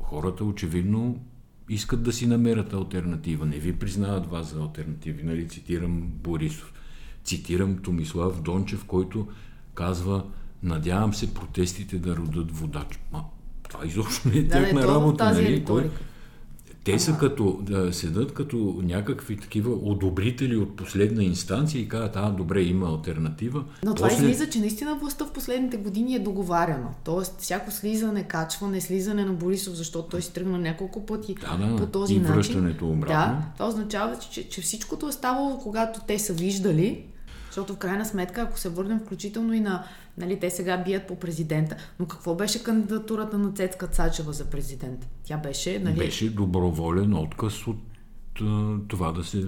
Хората 0.00 0.44
очевидно 0.44 1.20
искат 1.68 2.02
да 2.02 2.12
си 2.12 2.26
намерят 2.26 2.72
альтернатива. 2.74 3.46
Не 3.46 3.58
ви 3.58 3.72
признават 3.78 4.26
вас 4.26 4.54
за 4.54 4.60
альтернативи. 4.60 5.22
Нали, 5.22 5.48
цитирам 5.48 6.00
Борисов. 6.00 6.72
Цитирам 7.24 7.78
Томислав 7.78 8.42
Дончев, 8.42 8.84
който 8.84 9.26
казва 9.74 10.24
Надявам 10.62 11.14
се 11.14 11.34
протестите 11.34 11.98
да 11.98 12.16
родат 12.16 12.50
водач. 12.52 12.98
Ма, 13.12 13.24
това 13.68 13.86
изобщо 13.86 14.28
не 14.28 14.38
е 14.38 14.42
Да, 14.42 14.48
тяхна 14.48 14.88
работа. 14.88 15.16
тази 15.16 15.42
Нали? 15.42 15.56
риторика. 15.56 16.00
Те 16.92 16.98
са 16.98 17.18
като, 17.18 17.58
да 17.62 17.92
седат 17.92 18.34
като 18.34 18.80
някакви 18.82 19.36
такива 19.36 19.70
одобрители 19.82 20.56
от 20.56 20.76
последна 20.76 21.22
инстанция 21.22 21.80
и 21.80 21.88
казват, 21.88 22.16
а, 22.16 22.30
добре, 22.30 22.62
има 22.62 22.88
альтернатива. 22.88 23.64
Но 23.84 23.94
това 23.94 24.12
излиза, 24.12 24.50
че 24.50 24.60
наистина 24.60 24.94
властта 24.94 25.24
в 25.24 25.32
последните 25.32 25.76
години 25.76 26.14
е 26.14 26.18
договаряна. 26.18 26.88
Тоест, 27.04 27.40
всяко 27.40 27.70
слизане, 27.70 28.22
качване, 28.22 28.80
слизане 28.80 29.24
на 29.24 29.32
Борисов, 29.32 29.74
защото 29.74 30.08
той 30.08 30.22
си 30.22 30.32
тръгна 30.32 30.58
няколко 30.58 31.06
пъти 31.06 31.34
Да, 31.34 31.66
да, 31.66 31.76
по 31.76 31.86
този 31.86 32.14
и 32.14 32.18
начин. 32.18 32.34
връщането 32.34 32.90
обратно. 32.90 33.14
Да, 33.16 33.42
това 33.54 33.68
означава, 33.68 34.16
че, 34.30 34.48
че 34.48 34.60
всичкото 34.60 35.08
е 35.08 35.12
ставало, 35.12 35.58
когато 35.58 36.00
те 36.06 36.18
са 36.18 36.32
виждали, 36.32 37.04
защото 37.46 37.74
в 37.74 37.78
крайна 37.78 38.04
сметка, 38.04 38.40
ако 38.40 38.58
се 38.58 38.68
върнем 38.68 39.00
включително 39.00 39.52
и 39.52 39.60
на, 39.60 39.84
нали, 40.18 40.40
те 40.40 40.50
сега 40.50 40.76
бият 40.76 41.06
по 41.06 41.16
президента, 41.16 41.76
но 41.98 42.06
какво 42.06 42.34
беше 42.34 42.62
кандидатурата 42.62 43.38
на 43.38 43.52
Цецка 43.52 43.86
Цачева 43.86 44.32
за 44.32 44.44
президент? 44.44 45.08
Тя 45.24 45.36
беше, 45.36 45.78
нали, 45.78 45.98
Беше 45.98 46.30
доброволен 46.30 47.14
отказ 47.14 47.66
от 47.66 47.78
това 48.88 49.12
да 49.12 49.24
се 49.24 49.46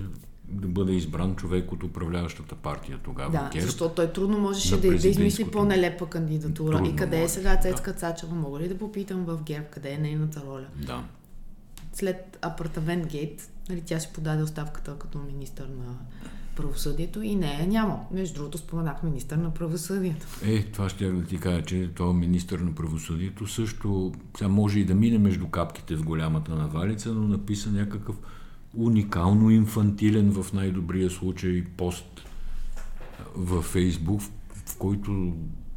да 0.50 0.68
бъде 0.68 0.92
избран 0.92 1.36
човек 1.36 1.72
от 1.72 1.82
управляващата 1.82 2.54
партия 2.54 2.98
тогава. 3.04 3.30
Да, 3.30 3.50
ГЕРБ. 3.52 3.66
защото 3.66 3.94
той 3.94 4.12
трудно 4.12 4.38
можеше 4.38 4.80
да, 4.80 4.98
да 4.98 5.08
измисли 5.08 5.50
по-нелепа 5.50 6.06
кандидатура. 6.06 6.76
Трудно 6.76 6.90
и 6.90 6.96
къде 6.96 7.16
е 7.16 7.20
може, 7.20 7.32
сега 7.32 7.56
да. 7.56 7.62
Цецка 7.62 7.92
Цачева? 7.92 8.34
Мога 8.34 8.60
ли 8.60 8.68
да 8.68 8.78
попитам 8.78 9.24
в 9.24 9.42
ГЕРБ 9.42 9.66
къде 9.66 9.90
е 9.90 9.98
нейната 9.98 10.42
роля? 10.46 10.66
Да. 10.86 11.04
След 11.92 12.38
апартамент 12.42 13.06
гейт, 13.06 13.50
нали, 13.68 13.82
тя 13.86 14.00
си 14.00 14.08
подаде 14.14 14.42
оставката 14.42 14.98
като 14.98 15.18
министър 15.18 15.66
на 15.66 15.98
правосъдието 16.60 17.22
и 17.22 17.34
нея 17.34 17.66
няма. 17.66 18.00
Между 18.10 18.34
другото 18.34 18.58
споменах 18.58 19.02
министър 19.02 19.36
на 19.36 19.54
правосъдието. 19.54 20.26
Е, 20.44 20.62
това 20.62 20.88
ще 20.88 21.10
да 21.12 21.24
ти 21.24 21.38
кажа, 21.38 21.62
че 21.62 21.90
този 21.94 22.16
министър 22.16 22.58
на 22.58 22.74
правосъдието 22.74 23.46
също 23.46 24.12
сега 24.36 24.48
може 24.48 24.78
и 24.78 24.84
да 24.84 24.94
мине 24.94 25.18
между 25.18 25.48
капките 25.48 25.96
в 25.96 26.04
голямата 26.04 26.54
навалица, 26.54 27.14
но 27.14 27.28
написа 27.28 27.70
някакъв 27.70 28.16
уникално 28.76 29.50
инфантилен 29.50 30.32
в 30.32 30.52
най-добрия 30.52 31.10
случай 31.10 31.64
пост 31.76 32.22
във 33.36 33.64
Фейсбук, 33.64 34.20
в, 34.66 34.76
който 34.78 35.34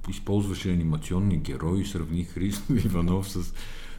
използваше 0.09 0.71
анимационни 0.71 1.37
герои, 1.37 1.85
сравни 1.85 2.23
Христо 2.23 2.73
Иванов 2.85 3.29
с 3.29 3.53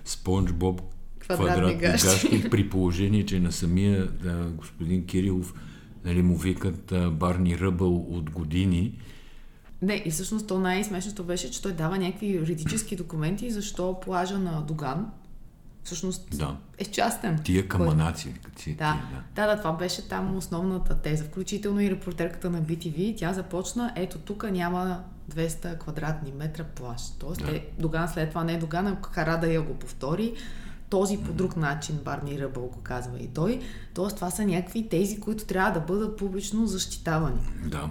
Спонж 0.04 0.52
Боб 0.52 0.80
Квадратни 1.18 1.74
гащи, 1.74 2.50
при 2.50 2.70
положение, 2.70 3.26
че 3.26 3.40
на 3.40 3.52
самия 3.52 4.06
да, 4.06 4.50
господин 4.56 5.06
Кирилов 5.06 5.54
нали, 6.04 6.22
му 6.22 6.36
викат 6.36 6.92
а, 6.92 7.10
Барни 7.10 7.58
Ръбъл 7.58 7.96
от 7.96 8.30
години. 8.30 8.98
Не, 9.82 10.02
и 10.04 10.10
всъщност 10.10 10.48
то 10.48 10.58
най-смешното 10.58 11.24
беше, 11.24 11.50
че 11.50 11.62
той 11.62 11.72
дава 11.72 11.98
някакви 11.98 12.26
юридически 12.28 12.96
документи, 12.96 13.50
защо 13.50 14.00
плажа 14.00 14.38
на 14.38 14.62
Доган 14.62 15.10
всъщност 15.84 16.28
Да. 16.30 16.56
е 16.78 16.84
частен. 16.84 17.40
Тия 17.44 17.68
каманаци. 17.68 18.22
си- 18.56 18.70
Да, 18.70 18.92
тия, 18.92 19.24
да, 19.36 19.46
да, 19.46 19.58
това 19.58 19.72
беше 19.72 20.08
там 20.08 20.36
основната 20.36 20.94
теза. 20.94 21.24
Включително 21.24 21.80
и 21.80 21.90
репортерката 21.90 22.50
на 22.50 22.62
BTV, 22.62 23.16
тя 23.16 23.32
започна, 23.32 23.92
ето 23.96 24.18
тук 24.18 24.44
няма 24.44 25.00
200 25.28 25.74
квадратни 25.74 26.32
метра 26.32 26.64
плаж. 26.64 27.00
Тоест, 27.18 27.42
Да. 27.42 27.56
е, 27.56 27.64
Доган 27.78 28.08
след 28.08 28.28
това 28.28 28.44
не 28.44 28.52
е 28.52 28.58
Доган, 28.58 28.86
а 28.86 28.96
Карада 28.96 29.46
я 29.46 29.62
го 29.62 29.74
повтори. 29.74 30.34
Този 30.94 31.18
по 31.18 31.32
друг 31.32 31.56
начин, 31.56 31.98
Барни 32.04 32.40
Ръбъл 32.40 32.62
го 32.62 32.80
казва 32.82 33.18
и 33.18 33.28
той. 33.28 33.60
Тоест, 33.94 34.16
това 34.16 34.30
са 34.30 34.46
някакви 34.46 34.88
тези, 34.88 35.20
които 35.20 35.44
трябва 35.44 35.80
да 35.80 35.86
бъдат 35.86 36.18
публично 36.18 36.66
защитавани. 36.66 37.40
Да, 37.66 37.90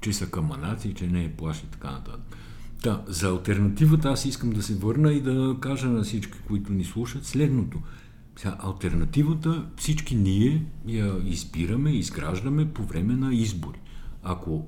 че 0.00 0.12
са 0.12 0.30
каманаци, 0.30 0.94
че 0.94 1.06
не 1.06 1.24
е 1.24 1.32
плаш 1.32 1.58
и 1.58 1.66
така 1.66 1.90
нататък. 1.90 2.36
Да, 2.82 3.02
за 3.06 3.28
альтернативата 3.28 4.08
аз 4.08 4.24
искам 4.24 4.50
да 4.50 4.62
се 4.62 4.74
върна 4.74 5.12
и 5.12 5.20
да 5.20 5.56
кажа 5.60 5.88
на 5.88 6.02
всички, 6.02 6.38
които 6.46 6.72
ни 6.72 6.84
слушат, 6.84 7.26
следното. 7.26 7.78
Сега, 8.36 8.56
альтернативата 8.60 9.66
всички 9.76 10.14
ние 10.14 10.66
я 10.86 11.22
избираме, 11.24 11.90
изграждаме 11.90 12.72
по 12.72 12.82
време 12.82 13.14
на 13.14 13.34
избори. 13.34 13.80
Ако 14.22 14.66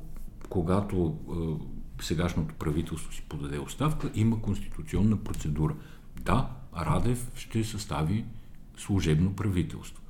когато 0.48 1.16
е, 1.28 2.04
сегашното 2.04 2.54
правителство 2.54 3.12
си 3.12 3.22
подаде 3.28 3.58
оставка, 3.58 4.10
има 4.14 4.42
конституционна 4.42 5.16
процедура. 5.16 5.74
Да, 6.20 6.50
Радев 6.76 7.30
ще 7.34 7.64
състави 7.64 8.24
служебно 8.76 9.36
правителство. 9.36 10.02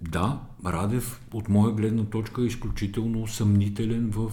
Да, 0.00 0.40
Радев 0.66 1.20
от 1.32 1.48
моя 1.48 1.74
гледна 1.74 2.04
точка 2.04 2.42
е 2.42 2.46
изключително 2.46 3.26
съмнителен 3.26 4.10
в 4.10 4.32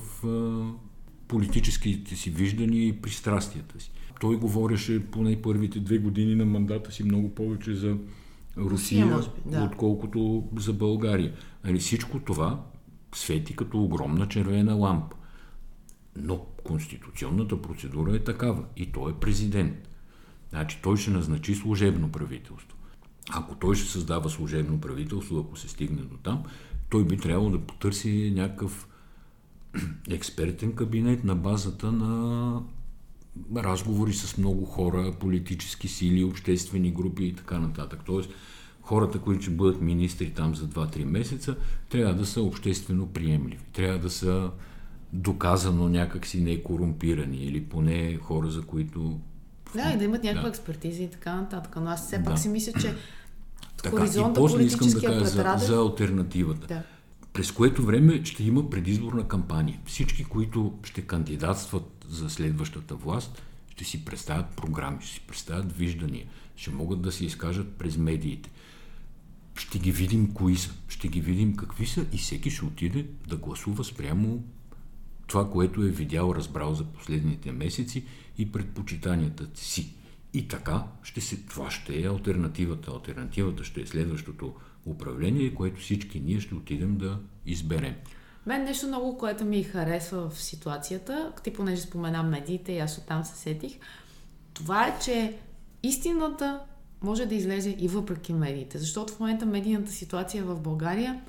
политическите 1.28 2.16
си 2.16 2.30
виждания 2.30 2.88
и 2.88 3.02
пристрастията 3.02 3.80
си. 3.80 3.92
Той 4.20 4.36
говореше 4.36 5.06
поне 5.06 5.42
първите 5.42 5.80
две 5.80 5.98
години 5.98 6.36
на 6.36 6.46
мандата 6.46 6.92
си 6.92 7.04
много 7.04 7.36
повече 7.36 7.76
за 7.76 7.98
Русия, 8.58 9.06
Русия, 9.06 9.32
би, 9.46 9.52
да. 9.52 9.64
отколкото 9.64 10.44
за 10.58 10.74
България. 10.74 11.34
Нали, 11.64 11.80
всичко 11.80 12.20
това 12.20 12.64
свети 13.16 13.56
като 13.56 13.84
огромна 13.84 14.28
червена 14.28 14.74
лампа. 14.74 15.16
Но 16.16 16.46
конституционната 16.64 17.62
процедура 17.62 18.16
е 18.16 18.24
такава 18.24 18.64
и 18.78 18.92
той 18.92 19.12
е 19.12 19.16
президент. 19.16 19.88
Значи 20.50 20.80
той 20.84 20.98
ще 20.98 21.12
назначи 21.12 21.56
служебно 21.56 22.12
правителство. 22.12 22.78
Ако 23.30 23.56
той 23.56 23.76
ще 23.76 23.92
създава 23.92 24.30
служебно 24.30 24.82
правителство, 24.82 25.40
ако 25.40 25.58
се 25.58 25.70
стигне 25.70 26.02
до 26.02 26.18
там, 26.18 26.44
той 26.90 27.06
би 27.06 27.18
трябвало 27.18 27.50
да 27.50 27.60
потърси 27.60 28.34
някакъв 28.36 28.88
експертен 30.10 30.74
кабинет 30.76 31.24
на 31.24 31.36
базата 31.36 31.92
на 31.92 32.62
разговори 33.56 34.14
с 34.14 34.38
много 34.38 34.66
хора, 34.66 35.14
политически 35.20 35.88
сили, 35.88 36.24
обществени 36.24 36.92
групи 36.92 37.24
и 37.26 37.34
така 37.34 37.60
нататък. 37.60 38.00
Тоест, 38.06 38.30
хората, 38.82 39.20
които 39.20 39.42
ще 39.42 39.52
бъдат 39.52 39.82
министри 39.82 40.34
там 40.34 40.56
за 40.56 40.68
2-3 40.68 41.04
месеца, 41.04 41.56
трябва 41.90 42.14
да 42.14 42.26
са 42.26 42.42
обществено 42.42 43.08
приемливи. 43.08 43.64
Трябва 43.74 44.00
да 44.00 44.10
са 44.10 44.52
доказано 45.14 45.90
някакси 45.90 46.42
не 46.42 46.64
корумпирани 46.64 47.38
или 47.38 47.64
поне 47.64 48.18
хора, 48.18 48.50
за 48.50 48.62
които... 48.62 49.20
Да, 49.76 49.92
и 49.94 49.98
да 49.98 50.04
имат 50.04 50.24
някаква 50.24 50.44
да. 50.44 50.50
експертиза 50.50 51.04
и 51.04 51.10
така 51.10 51.36
нататък. 51.36 51.76
Но 51.82 51.90
аз 51.90 52.08
все 52.08 52.24
пак 52.24 52.34
да. 52.34 52.38
си 52.38 52.50
мисля, 52.50 52.74
че 52.82 52.96
така, 53.84 54.06
и 54.06 54.34
после 54.36 54.64
искам 54.64 54.90
да 54.90 55.02
кажа 55.02 55.26
за, 55.26 55.56
за 55.58 55.76
альтернативата. 55.76 56.68
Да. 56.68 56.84
През 57.34 57.52
което 57.52 57.86
време 57.86 58.26
ще 58.26 58.44
има 58.44 58.70
предизборна 58.70 59.28
кампания. 59.28 59.80
Всички, 59.86 60.24
които 60.24 60.74
ще 60.84 61.02
кандидатстват 61.02 62.06
за 62.10 62.30
следващата 62.30 62.96
власт, 62.96 63.42
ще 63.70 63.84
си 63.84 64.06
представят 64.06 64.46
програми, 64.56 64.98
ще 65.02 65.14
си 65.14 65.22
представят 65.28 65.78
виждания, 65.78 66.26
ще 66.56 66.72
могат 66.72 67.02
да 67.02 67.12
се 67.12 67.26
изкажат 67.26 67.74
през 67.74 67.98
медиите. 67.98 68.50
Ще 69.56 69.80
ги 69.80 69.92
видим 69.92 70.34
кои 70.34 70.56
са, 70.56 70.74
ще 70.88 71.08
ги 71.08 71.22
видим 71.22 71.56
какви 71.56 71.86
са 71.86 72.06
и 72.14 72.18
всеки 72.18 72.50
ще 72.52 72.66
отиде 72.66 73.06
да 73.28 73.36
гласува 73.36 73.84
спрямо 73.84 74.44
това, 75.28 75.50
което 75.52 75.82
е 75.82 75.90
видял, 75.90 76.34
разбрал 76.36 76.74
за 76.74 76.84
последните 76.84 77.52
месеци 77.52 78.06
и 78.38 78.52
предпочитанията 78.52 79.48
си. 79.54 79.96
И 80.34 80.48
така, 80.48 80.84
ще 81.04 81.22
се, 81.22 81.38
това 81.38 81.72
ще 81.72 82.02
е 82.02 82.08
альтернативата. 82.08 82.92
Альтернативата 82.92 83.64
ще 83.64 83.82
е 83.82 83.86
следващото 83.86 84.54
управление, 84.86 85.56
което 85.56 85.82
всички 85.82 86.20
ние 86.20 86.40
ще 86.40 86.56
отидем 86.56 86.98
да 86.98 87.20
изберем. 87.46 87.96
Мен 88.46 88.64
нещо 88.64 88.88
много, 88.88 89.18
което 89.18 89.46
ми 89.46 89.64
харесва 89.64 90.30
в 90.30 90.42
ситуацията, 90.42 91.32
ти 91.44 91.54
понеже 91.54 91.82
спомена 91.82 92.24
медиите 92.24 92.72
и 92.72 92.80
аз 92.80 92.98
оттам 92.98 93.26
се 93.26 93.36
сетих, 93.36 93.80
това 94.54 94.88
е, 94.88 95.00
че 95.00 95.38
истината 95.84 96.60
може 97.02 97.26
да 97.26 97.36
излезе 97.36 97.76
и 97.80 97.88
въпреки 97.88 98.34
медиите, 98.34 98.78
защото 98.78 99.14
в 99.14 99.20
момента 99.20 99.46
медийната 99.46 99.92
ситуация 99.92 100.44
в 100.44 100.62
България 100.62 101.22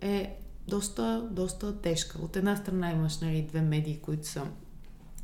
е 0.00 0.39
доста, 0.70 1.28
доста 1.30 1.80
тежка. 1.80 2.18
От 2.22 2.36
една 2.36 2.56
страна 2.56 2.90
имаш 2.90 3.18
нали, 3.18 3.42
две 3.42 3.60
медии, 3.60 3.98
които 3.98 4.28
са 4.28 4.42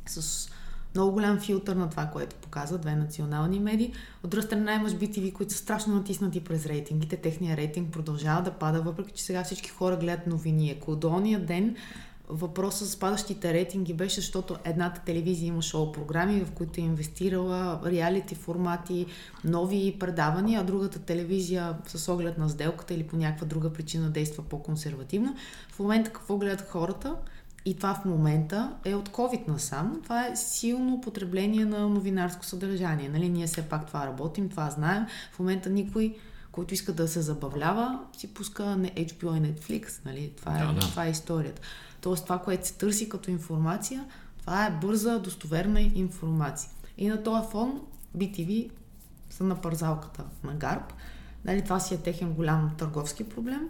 с 0.05 0.49
много 0.95 1.11
голям 1.11 1.39
филтър 1.39 1.75
на 1.75 1.89
това, 1.89 2.05
което 2.05 2.35
показва 2.35 2.77
две 2.77 2.95
национални 2.95 3.59
медии. 3.59 3.93
От 4.23 4.29
друга 4.29 4.43
страна 4.43 4.73
имаш 4.73 4.91
BTV, 4.91 5.33
които 5.33 5.53
са 5.53 5.59
страшно 5.59 5.95
натиснати 5.95 6.43
през 6.43 6.65
рейтингите. 6.65 7.17
Техният 7.17 7.57
рейтинг 7.57 7.91
продължава 7.91 8.41
да 8.41 8.51
пада, 8.51 8.81
въпреки 8.81 9.11
че 9.11 9.23
сега 9.23 9.43
всички 9.43 9.69
хора 9.69 9.97
гледат 9.97 10.27
новини. 10.27 10.75
Ако 10.77 10.95
до 10.95 11.09
ония 11.09 11.45
ден 11.45 11.75
въпросът 12.29 12.87
с 12.87 12.95
падащите 12.95 13.53
рейтинги 13.53 13.93
беше, 13.93 14.15
защото 14.15 14.55
едната 14.63 15.01
телевизия 15.01 15.47
има 15.47 15.61
шоу 15.61 15.91
програми, 15.91 16.45
в 16.45 16.51
които 16.51 16.81
е 16.81 16.83
инвестирала 16.83 17.81
реалити 17.85 18.35
формати, 18.35 19.05
нови 19.43 19.95
предавания, 19.99 20.61
а 20.61 20.63
другата 20.63 20.99
телевизия 20.99 21.77
с 21.87 22.13
оглед 22.13 22.37
на 22.37 22.49
сделката 22.49 22.93
или 22.93 23.07
по 23.07 23.17
някаква 23.17 23.47
друга 23.47 23.73
причина 23.73 24.09
действа 24.09 24.43
по-консервативно. 24.43 25.35
В 25.71 25.79
момента 25.79 26.11
какво 26.11 26.37
гледат 26.37 26.69
хората? 26.69 27.15
И 27.65 27.75
това 27.75 27.93
в 27.93 28.05
момента 28.05 28.73
е 28.85 28.95
от 28.95 29.09
COVID 29.09 29.47
насам. 29.47 29.99
Това 30.03 30.27
е 30.27 30.35
силно 30.35 31.01
потребление 31.01 31.65
на 31.65 31.89
новинарско 31.89 32.45
съдържание. 32.45 33.09
Нали? 33.09 33.29
Ние 33.29 33.47
все 33.47 33.61
пак 33.61 33.87
това 33.87 34.07
работим, 34.07 34.49
това 34.49 34.69
знаем. 34.69 35.05
В 35.31 35.39
момента 35.39 35.69
никой, 35.69 36.15
който 36.57 36.73
иска 36.73 36.93
да 36.93 37.07
се 37.07 37.21
забавлява, 37.21 37.99
си 38.17 38.33
пуска 38.33 38.63
HBO 38.63 39.37
и 39.37 39.53
Netflix. 39.53 40.05
Нали? 40.05 40.33
Това, 40.37 40.59
е, 40.59 40.65
да, 40.65 40.73
да. 40.73 40.79
това 40.79 41.05
е 41.05 41.09
историята. 41.09 41.61
Тоест 42.01 42.23
това, 42.23 42.39
което 42.39 42.67
се 42.67 42.73
търси 42.73 43.09
като 43.09 43.31
информация, 43.31 44.05
това 44.39 44.65
е 44.65 44.71
бърза, 44.71 45.19
достоверна 45.19 45.81
информация. 45.81 46.69
И 46.97 47.07
на 47.07 47.23
този 47.23 47.49
фон 47.51 47.81
BTV 48.17 48.69
са 49.29 49.43
на 49.43 49.61
парзалката 49.61 50.23
на 50.43 50.53
Гарб. 50.53 50.93
Нали, 51.45 51.63
това 51.63 51.79
си 51.79 51.93
е 51.93 51.97
техен 51.97 52.33
голям 52.33 52.71
търговски 52.77 53.23
проблем 53.23 53.69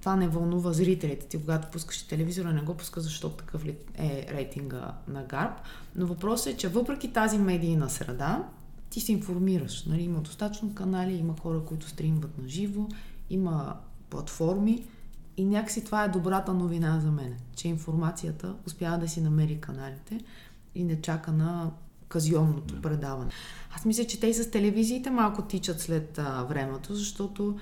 това 0.00 0.16
не 0.16 0.28
вълнува 0.28 0.72
зрителите. 0.72 1.26
Ти 1.26 1.38
когато 1.38 1.68
пускаш 1.68 2.02
телевизора, 2.02 2.52
не 2.52 2.60
го 2.60 2.74
пуска, 2.74 3.00
защото 3.00 3.36
такъв 3.36 3.64
е 3.98 4.26
рейтинга 4.30 4.94
на 5.08 5.22
Гарб. 5.22 5.60
Но 5.96 6.06
въпросът 6.06 6.54
е, 6.54 6.56
че 6.56 6.68
въпреки 6.68 7.12
тази 7.12 7.38
медийна 7.38 7.90
среда, 7.90 8.44
ти 8.92 9.00
се 9.00 9.12
информираш. 9.12 9.84
Нали? 9.84 10.02
Има 10.02 10.20
достатъчно 10.20 10.74
канали, 10.74 11.12
има 11.12 11.34
хора, 11.42 11.64
които 11.64 11.88
стримват 11.88 12.38
на 12.38 12.48
живо, 12.48 12.88
има 13.30 13.76
платформи 14.10 14.84
и 15.36 15.44
някакси 15.44 15.84
това 15.84 16.04
е 16.04 16.08
добрата 16.08 16.54
новина 16.54 17.00
за 17.00 17.10
мен, 17.10 17.36
че 17.56 17.68
информацията 17.68 18.54
успява 18.66 18.98
да 18.98 19.08
си 19.08 19.20
намери 19.20 19.60
каналите 19.60 20.20
и 20.74 20.84
не 20.84 21.00
чака 21.00 21.32
на 21.32 21.70
казионното 22.08 22.74
да. 22.74 22.82
предаване. 22.82 23.30
Аз 23.76 23.84
мисля, 23.84 24.04
че 24.04 24.20
те 24.20 24.26
и 24.26 24.34
с 24.34 24.50
телевизиите 24.50 25.10
малко 25.10 25.42
тичат 25.42 25.80
след 25.80 26.18
а, 26.18 26.42
времето, 26.42 26.94
защото 26.94 27.58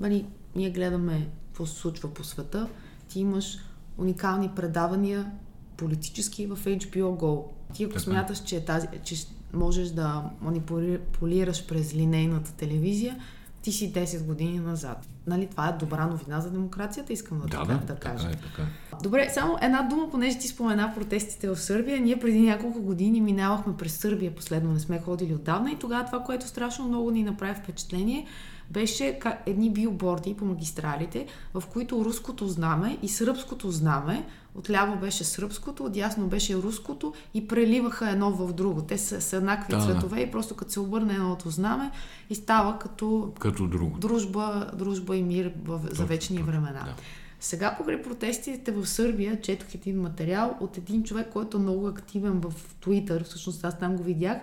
нали, 0.00 0.26
ние 0.56 0.70
гледаме 0.70 1.28
какво 1.46 1.66
се 1.66 1.74
случва 1.74 2.14
по 2.14 2.24
света. 2.24 2.68
Ти 3.08 3.20
имаш 3.20 3.58
уникални 3.98 4.50
предавания 4.56 5.32
политически 5.76 6.46
в 6.46 6.56
HBO 6.56 7.20
Go. 7.20 7.44
Ти 7.74 7.84
ако 7.84 7.92
така. 7.92 8.04
смяташ, 8.04 8.42
че, 8.42 8.64
тази, 8.64 8.86
че 9.04 9.26
можеш 9.52 9.88
да 9.88 10.24
манипулираш 10.40 11.66
през 11.66 11.94
линейната 11.94 12.52
телевизия, 12.52 13.16
ти 13.62 13.72
си 13.72 13.92
10 13.92 14.24
години 14.24 14.58
назад. 14.58 15.06
Нали, 15.26 15.46
това 15.46 15.68
е 15.68 15.72
добра 15.72 16.06
новина 16.06 16.40
за 16.40 16.50
демокрацията, 16.50 17.12
искам 17.12 17.40
да, 17.40 17.46
да, 17.46 17.64
да, 17.64 17.78
да 17.78 17.94
кажа. 17.94 18.30
Така 18.30 18.38
е, 18.38 18.50
така 18.50 18.62
е. 18.62 19.02
Добре, 19.02 19.30
само 19.34 19.58
една 19.62 19.82
дума, 19.82 20.10
понеже 20.10 20.38
ти 20.38 20.48
спомена 20.48 20.92
протестите 20.94 21.48
в 21.48 21.56
Сърбия. 21.56 22.00
Ние 22.00 22.18
преди 22.18 22.40
няколко 22.40 22.82
години 22.82 23.20
минавахме 23.20 23.76
през 23.76 23.96
Сърбия, 23.96 24.34
последно 24.34 24.72
не 24.72 24.80
сме 24.80 25.00
ходили 25.00 25.34
отдавна 25.34 25.70
и 25.70 25.78
тогава 25.78 26.04
това, 26.04 26.20
което 26.20 26.48
страшно 26.48 26.88
много 26.88 27.10
ни 27.10 27.22
направи 27.22 27.54
впечатление, 27.54 28.26
беше 28.70 29.18
едни 29.46 29.70
билборди 29.70 30.34
по 30.34 30.44
магистралите, 30.44 31.26
в 31.54 31.62
които 31.72 32.04
руското 32.04 32.48
знаме 32.48 32.98
и 33.02 33.08
сръбското 33.08 33.70
знаме, 33.70 34.26
отляво 34.54 34.96
беше 34.96 35.24
сръбското, 35.24 35.84
отясно 35.84 36.26
беше 36.26 36.56
руското 36.56 37.14
и 37.34 37.48
преливаха 37.48 38.10
едно 38.10 38.30
в 38.30 38.52
друго. 38.52 38.82
Те 38.82 38.98
са, 38.98 39.20
са 39.20 39.36
еднакви 39.36 39.74
да, 39.74 39.80
цветове 39.80 40.20
и 40.20 40.30
просто 40.30 40.56
като 40.56 40.72
се 40.72 40.80
обърне 40.80 41.14
едното 41.14 41.50
знаме 41.50 41.90
и 42.30 42.34
става 42.34 42.78
като, 42.78 43.32
като 43.38 43.66
друго. 43.66 43.98
Дружба, 43.98 44.70
дружба 44.74 45.16
и 45.16 45.22
мир 45.22 45.52
в, 45.64 45.80
за 45.90 46.04
вечни 46.04 46.36
точно, 46.36 46.50
времена. 46.50 46.82
Да. 46.84 46.94
Сега 47.40 47.74
покрай 47.76 48.02
протестите 48.02 48.72
в 48.72 48.86
Сърбия 48.86 49.40
четох 49.40 49.74
един 49.74 50.00
материал 50.00 50.56
от 50.60 50.76
един 50.78 51.02
човек, 51.02 51.28
който 51.32 51.56
е 51.56 51.60
много 51.60 51.86
активен 51.86 52.40
в 52.40 52.52
Твитър, 52.80 53.24
всъщност 53.24 53.64
аз 53.64 53.78
там 53.78 53.96
го 53.96 54.02
видях, 54.02 54.38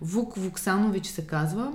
Вук 0.00 0.36
Вуксанович 0.36 1.06
се 1.06 1.26
казва, 1.26 1.72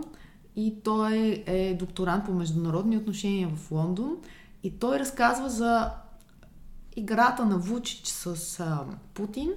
и 0.58 0.76
той 0.84 1.44
е 1.48 1.74
докторант 1.80 2.26
по 2.26 2.34
международни 2.34 2.98
отношения 2.98 3.50
в 3.50 3.72
Лондон. 3.72 4.18
И 4.64 4.80
той 4.80 5.00
разказва 5.00 5.50
за 5.50 5.92
играта 6.96 7.46
на 7.46 7.58
Вучич 7.58 8.06
с 8.06 8.60
а, 8.60 8.86
Путин. 9.14 9.52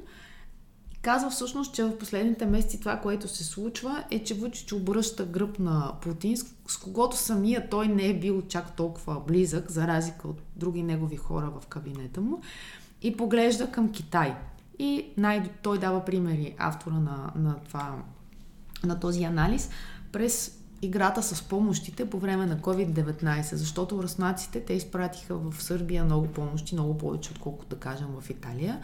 И 0.92 0.96
казва 1.02 1.30
всъщност, 1.30 1.74
че 1.74 1.84
в 1.84 1.98
последните 1.98 2.46
месеци 2.46 2.80
това, 2.80 2.96
което 2.96 3.28
се 3.28 3.44
случва 3.44 4.04
е, 4.10 4.24
че 4.24 4.34
Вучич 4.34 4.72
обръща 4.72 5.24
гръб 5.24 5.58
на 5.58 5.92
Путин, 6.02 6.36
с, 6.36 6.46
с 6.68 6.76
когото 6.76 7.16
самия 7.16 7.68
той 7.68 7.88
не 7.88 8.06
е 8.06 8.18
бил 8.18 8.42
чак 8.42 8.76
толкова 8.76 9.20
близък, 9.20 9.70
за 9.70 9.86
разлика 9.86 10.28
от 10.28 10.42
други 10.56 10.82
негови 10.82 11.16
хора 11.16 11.52
в 11.60 11.66
кабинета 11.66 12.20
му, 12.20 12.40
и 13.02 13.16
поглежда 13.16 13.70
към 13.70 13.92
Китай. 13.92 14.36
И 14.78 15.06
най- 15.16 15.50
той 15.62 15.78
дава 15.78 16.04
примери, 16.04 16.54
автора 16.58 16.94
на, 16.94 17.32
на, 17.36 17.56
това, 17.68 17.96
на 18.84 19.00
този 19.00 19.24
анализ, 19.24 19.70
през 20.12 20.59
играта 20.82 21.22
с 21.22 21.42
помощите 21.42 22.10
по 22.10 22.18
време 22.18 22.46
на 22.46 22.58
COVID-19, 22.58 23.54
защото 23.54 24.02
руснаците 24.02 24.64
те 24.64 24.72
изпратиха 24.72 25.36
в 25.36 25.62
Сърбия 25.62 26.04
много 26.04 26.26
помощи, 26.26 26.74
много 26.74 26.98
повече, 26.98 27.30
отколкото 27.30 27.68
да 27.68 27.80
кажем 27.80 28.08
в 28.20 28.30
Италия. 28.30 28.80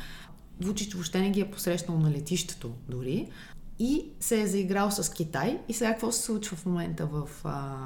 Вучич 0.60 0.94
въобще 0.94 1.20
не 1.20 1.30
ги 1.30 1.40
е 1.40 1.50
посрещнал 1.50 1.98
на 1.98 2.10
летището 2.10 2.70
дори 2.88 3.30
и 3.78 4.04
се 4.20 4.40
е 4.40 4.46
заиграл 4.46 4.90
с 4.90 5.12
Китай. 5.12 5.60
И 5.68 5.72
сега 5.74 5.90
какво 5.90 6.12
се 6.12 6.22
случва 6.22 6.56
в 6.56 6.66
момента 6.66 7.06
в 7.06 7.28
а, 7.44 7.76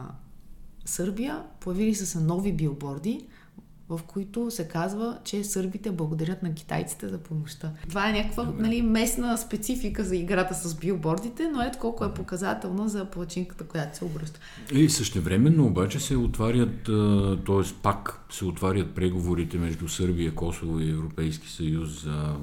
Сърбия? 0.85 1.43
Появили 1.61 1.95
са 1.95 2.07
се 2.07 2.21
нови 2.21 2.53
билборди, 2.53 3.27
в 3.91 4.01
които 4.07 4.51
се 4.51 4.69
казва, 4.69 5.19
че 5.25 5.45
сърбите 5.45 5.91
благодарят 5.91 6.43
на 6.43 6.55
китайците 6.55 7.09
за 7.09 7.19
помощта. 7.19 7.73
Това 7.89 8.09
е 8.09 8.13
някаква 8.13 8.53
нали, 8.59 8.83
местна 8.83 9.39
специфика 9.39 10.05
за 10.05 10.17
играта 10.17 10.55
с 10.55 10.75
билбордите, 10.75 11.49
но 11.55 11.63
ето 11.63 11.79
колко 11.79 12.05
е 12.05 12.15
показателно 12.15 12.89
за 12.89 13.05
плачинката, 13.05 13.65
която 13.65 13.99
се 13.99 14.05
обръща. 14.05 14.41
И 14.73 14.89
същевременно 14.89 15.67
обаче 15.67 16.01
се 16.01 16.17
отварят, 16.17 16.85
т.е. 17.47 17.75
пак 17.83 18.21
се 18.31 18.45
отварят 18.45 18.95
преговорите 18.95 19.59
между 19.59 19.89
Сърбия, 19.89 20.35
Косово 20.35 20.81
и 20.81 20.91
Европейски 20.91 21.49
съюз 21.49 22.03
за 22.03 22.37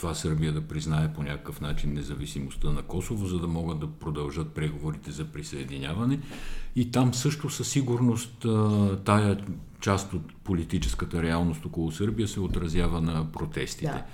това 0.00 0.14
Сърбия 0.14 0.52
да 0.52 0.60
признае 0.60 1.12
по 1.12 1.22
някакъв 1.22 1.60
начин 1.60 1.94
независимостта 1.94 2.70
на 2.70 2.82
Косово, 2.82 3.26
за 3.26 3.38
да 3.38 3.46
могат 3.46 3.80
да 3.80 3.86
продължат 3.86 4.52
преговорите 4.52 5.10
за 5.10 5.24
присъединяване. 5.24 6.20
И 6.76 6.90
там 6.90 7.14
също 7.14 7.50
със 7.50 7.68
сигурност 7.68 8.46
тая 9.04 9.44
част 9.80 10.12
от 10.12 10.34
политическата 10.44 11.22
реалност 11.22 11.64
около 11.64 11.92
Сърбия 11.92 12.28
се 12.28 12.40
отразява 12.40 13.00
на 13.00 13.32
протестите. 13.32 13.86
Да. 13.86 14.04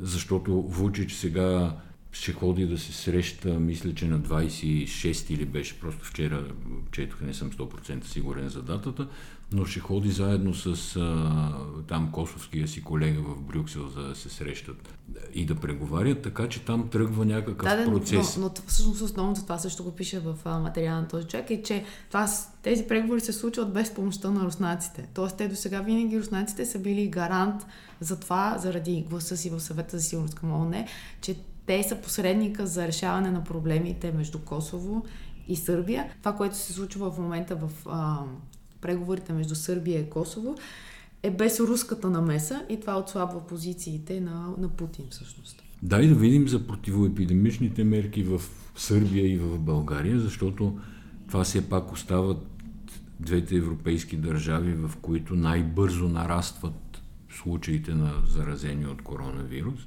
Защото 0.00 0.62
Вучич 0.62 1.12
сега 1.12 1.76
ще 2.12 2.32
ходи 2.32 2.66
да 2.66 2.78
се 2.78 2.92
среща, 2.92 3.60
мисля, 3.60 3.94
че 3.94 4.06
на 4.06 4.20
26 4.20 5.30
или 5.30 5.46
беше, 5.46 5.80
просто 5.80 6.04
вчера 6.04 6.44
четох, 6.90 7.20
не 7.20 7.34
съм 7.34 7.50
100% 7.50 8.04
сигурен 8.04 8.48
за 8.48 8.62
датата, 8.62 9.08
но 9.52 9.64
ще 9.64 9.80
ходи 9.80 10.10
заедно 10.10 10.54
с 10.54 10.96
а, 10.96 11.54
там 11.88 12.12
косовския 12.12 12.68
си 12.68 12.82
колега 12.82 13.20
в 13.22 13.42
Брюксел, 13.42 13.88
за 13.88 14.02
да 14.02 14.14
се 14.14 14.28
срещат 14.28 14.98
и 15.34 15.46
да 15.46 15.54
преговарят, 15.54 16.22
така 16.22 16.48
че 16.48 16.64
там 16.64 16.88
тръгва 16.88 17.24
някакъв 17.24 17.68
Да, 17.76 17.84
процес. 17.84 18.36
но, 18.36 18.42
но 18.42 18.50
всъщност 18.66 19.02
основното 19.02 19.42
това 19.42 19.58
също 19.58 19.84
го 19.84 19.90
пише 19.90 20.18
в 20.18 20.34
а, 20.44 20.58
материала 20.58 21.00
на 21.00 21.08
този 21.08 21.26
човек 21.26 21.50
е, 21.50 21.62
че 21.62 21.84
това, 22.08 22.28
тези 22.62 22.84
преговори 22.84 23.20
се 23.20 23.32
случват 23.32 23.72
без 23.72 23.94
помощта 23.94 24.30
на 24.30 24.44
руснаците. 24.44 25.08
Тоест 25.14 25.36
те 25.36 25.48
до 25.48 25.56
сега 25.56 25.80
винаги 25.80 26.20
руснаците 26.20 26.66
са 26.66 26.78
били 26.78 27.08
гарант 27.08 27.66
за 28.00 28.20
това, 28.20 28.56
заради 28.58 29.06
гласа 29.10 29.36
си 29.36 29.50
в 29.50 29.60
съвета 29.60 29.98
за 29.98 30.04
сигурност 30.04 30.34
към 30.34 30.52
ООН, 30.52 30.84
че 31.20 31.36
те 31.66 31.82
са 31.82 31.96
посредника 31.96 32.66
за 32.66 32.86
решаване 32.86 33.30
на 33.30 33.44
проблемите 33.44 34.12
между 34.12 34.38
Косово 34.38 35.04
и 35.48 35.56
Сърбия. 35.56 36.12
Това, 36.20 36.32
което 36.32 36.56
се 36.56 36.72
случва 36.72 37.10
в 37.10 37.18
момента 37.18 37.56
в 37.56 37.70
а, 37.86 38.18
преговорите 38.80 39.32
между 39.32 39.54
Сърбия 39.54 40.00
и 40.00 40.10
Косово, 40.10 40.56
е 41.24 41.30
без 41.30 41.60
руската 41.60 42.10
намеса 42.10 42.62
и 42.68 42.80
това 42.80 42.98
отслабва 42.98 43.46
позициите 43.46 44.20
на, 44.20 44.54
на 44.58 44.68
Путин 44.68 45.04
всъщност. 45.10 45.62
Дай 45.82 46.08
да 46.08 46.14
видим 46.14 46.48
за 46.48 46.66
противоепидемичните 46.66 47.84
мерки 47.84 48.22
в 48.22 48.42
Сърбия 48.76 49.32
и 49.32 49.38
в 49.38 49.58
България, 49.58 50.20
защото 50.20 50.78
това 51.28 51.44
все 51.44 51.68
пак 51.68 51.92
остават 51.92 52.46
двете 53.20 53.56
европейски 53.56 54.16
държави, 54.16 54.72
в 54.72 54.90
които 55.02 55.34
най-бързо 55.34 56.08
нарастват 56.08 57.02
случаите 57.30 57.94
на 57.94 58.12
заразени 58.28 58.86
от 58.86 59.02
коронавирус. 59.02 59.80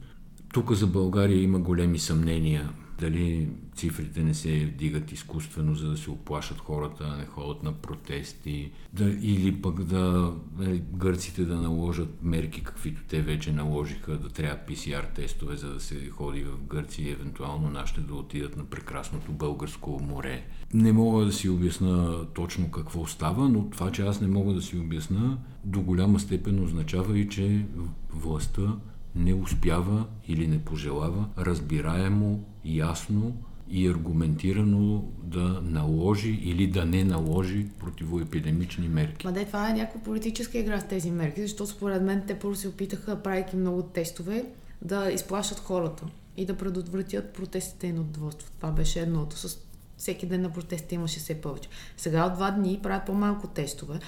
Тук 0.54 0.74
за 0.74 0.88
България 0.88 1.42
има 1.42 1.60
големи 1.60 2.00
съмнения 2.00 2.70
дали 3.00 3.50
цифрите 3.76 4.24
не 4.24 4.34
се 4.34 4.66
вдигат 4.66 5.12
изкуствено, 5.12 5.76
за 5.76 5.90
да 5.90 5.98
се 5.98 6.12
оплашат 6.12 6.58
хората, 6.58 7.04
а 7.14 7.18
не 7.18 7.26
ходят 7.26 7.64
на 7.64 7.74
протести, 7.74 8.72
да, 8.94 9.10
или 9.22 9.62
пък 9.62 9.84
да 9.84 10.34
нали, 10.58 10.84
гърците 10.94 11.46
да 11.46 11.56
наложат 11.56 12.24
мерки, 12.24 12.64
каквито 12.64 13.02
те 13.08 13.22
вече 13.22 13.52
наложиха, 13.52 14.18
да 14.18 14.30
трябва 14.30 14.60
PCR 14.68 15.14
тестове, 15.14 15.58
за 15.58 15.74
да 15.74 15.80
се 15.80 16.10
ходи 16.10 16.44
в 16.44 16.64
Гърция 16.68 17.08
и 17.08 17.12
евентуално 17.12 17.70
нашите 17.70 18.02
да 18.02 18.14
отидат 18.14 18.58
на 18.58 18.66
прекрасното 18.66 19.32
българско 19.32 20.02
море. 20.10 20.44
Не 20.74 20.92
мога 20.92 21.26
да 21.26 21.32
си 21.32 21.50
обясна 21.50 22.26
точно 22.34 22.72
какво 22.72 23.06
става, 23.06 23.50
но 23.50 23.70
това, 23.70 23.92
че 23.92 24.02
аз 24.02 24.22
не 24.22 24.28
мога 24.28 24.54
да 24.54 24.62
си 24.62 24.78
обясна, 24.78 25.38
до 25.66 25.82
голяма 25.82 26.20
степен 26.20 26.64
означава 26.64 27.20
и, 27.20 27.30
че 27.30 27.66
властта 28.14 28.76
не 29.16 29.34
успява 29.34 30.06
или 30.28 30.48
не 30.48 30.66
пожелава 30.66 31.26
разбираемо, 31.38 32.44
ясно 32.76 33.34
и 33.70 33.88
аргументирано 33.88 35.04
да 35.24 35.62
наложи 35.64 36.30
или 36.30 36.68
да 36.68 36.86
не 36.86 37.04
наложи 37.04 37.68
противоепидемични 37.80 38.88
мерки. 38.88 39.28
Ма 39.28 39.34
де, 39.34 39.46
това 39.46 39.70
е 39.70 39.74
някаква 39.74 40.02
политическа 40.02 40.58
игра 40.58 40.80
с 40.80 40.88
тези 40.88 41.12
мерки, 41.12 41.42
защото 41.42 41.72
според 41.72 42.02
мен 42.02 42.24
те 42.28 42.40
първо 42.40 42.56
се 42.56 42.68
опитаха, 42.68 43.24
правейки 43.24 43.56
много 43.56 43.84
тестове, 43.84 44.46
да 44.82 45.12
изплашат 45.12 45.60
хората 45.60 46.06
и 46.38 46.46
да 46.46 46.58
предотвратят 46.58 47.34
протестите 47.34 47.88
и 47.88 47.94
недоволство. 47.94 48.52
Това 48.58 48.72
беше 48.72 49.00
едното. 49.00 49.38
С 49.38 49.58
всеки 49.98 50.26
ден 50.26 50.42
на 50.42 50.50
протестите 50.50 50.96
имаше 50.96 51.20
все 51.20 51.42
повече. 51.42 51.70
Сега 51.98 52.26
от 52.26 52.34
два 52.34 52.52
дни 52.52 52.80
правят 52.84 53.06
по-малко 53.06 53.48
тестове. 53.48 54.00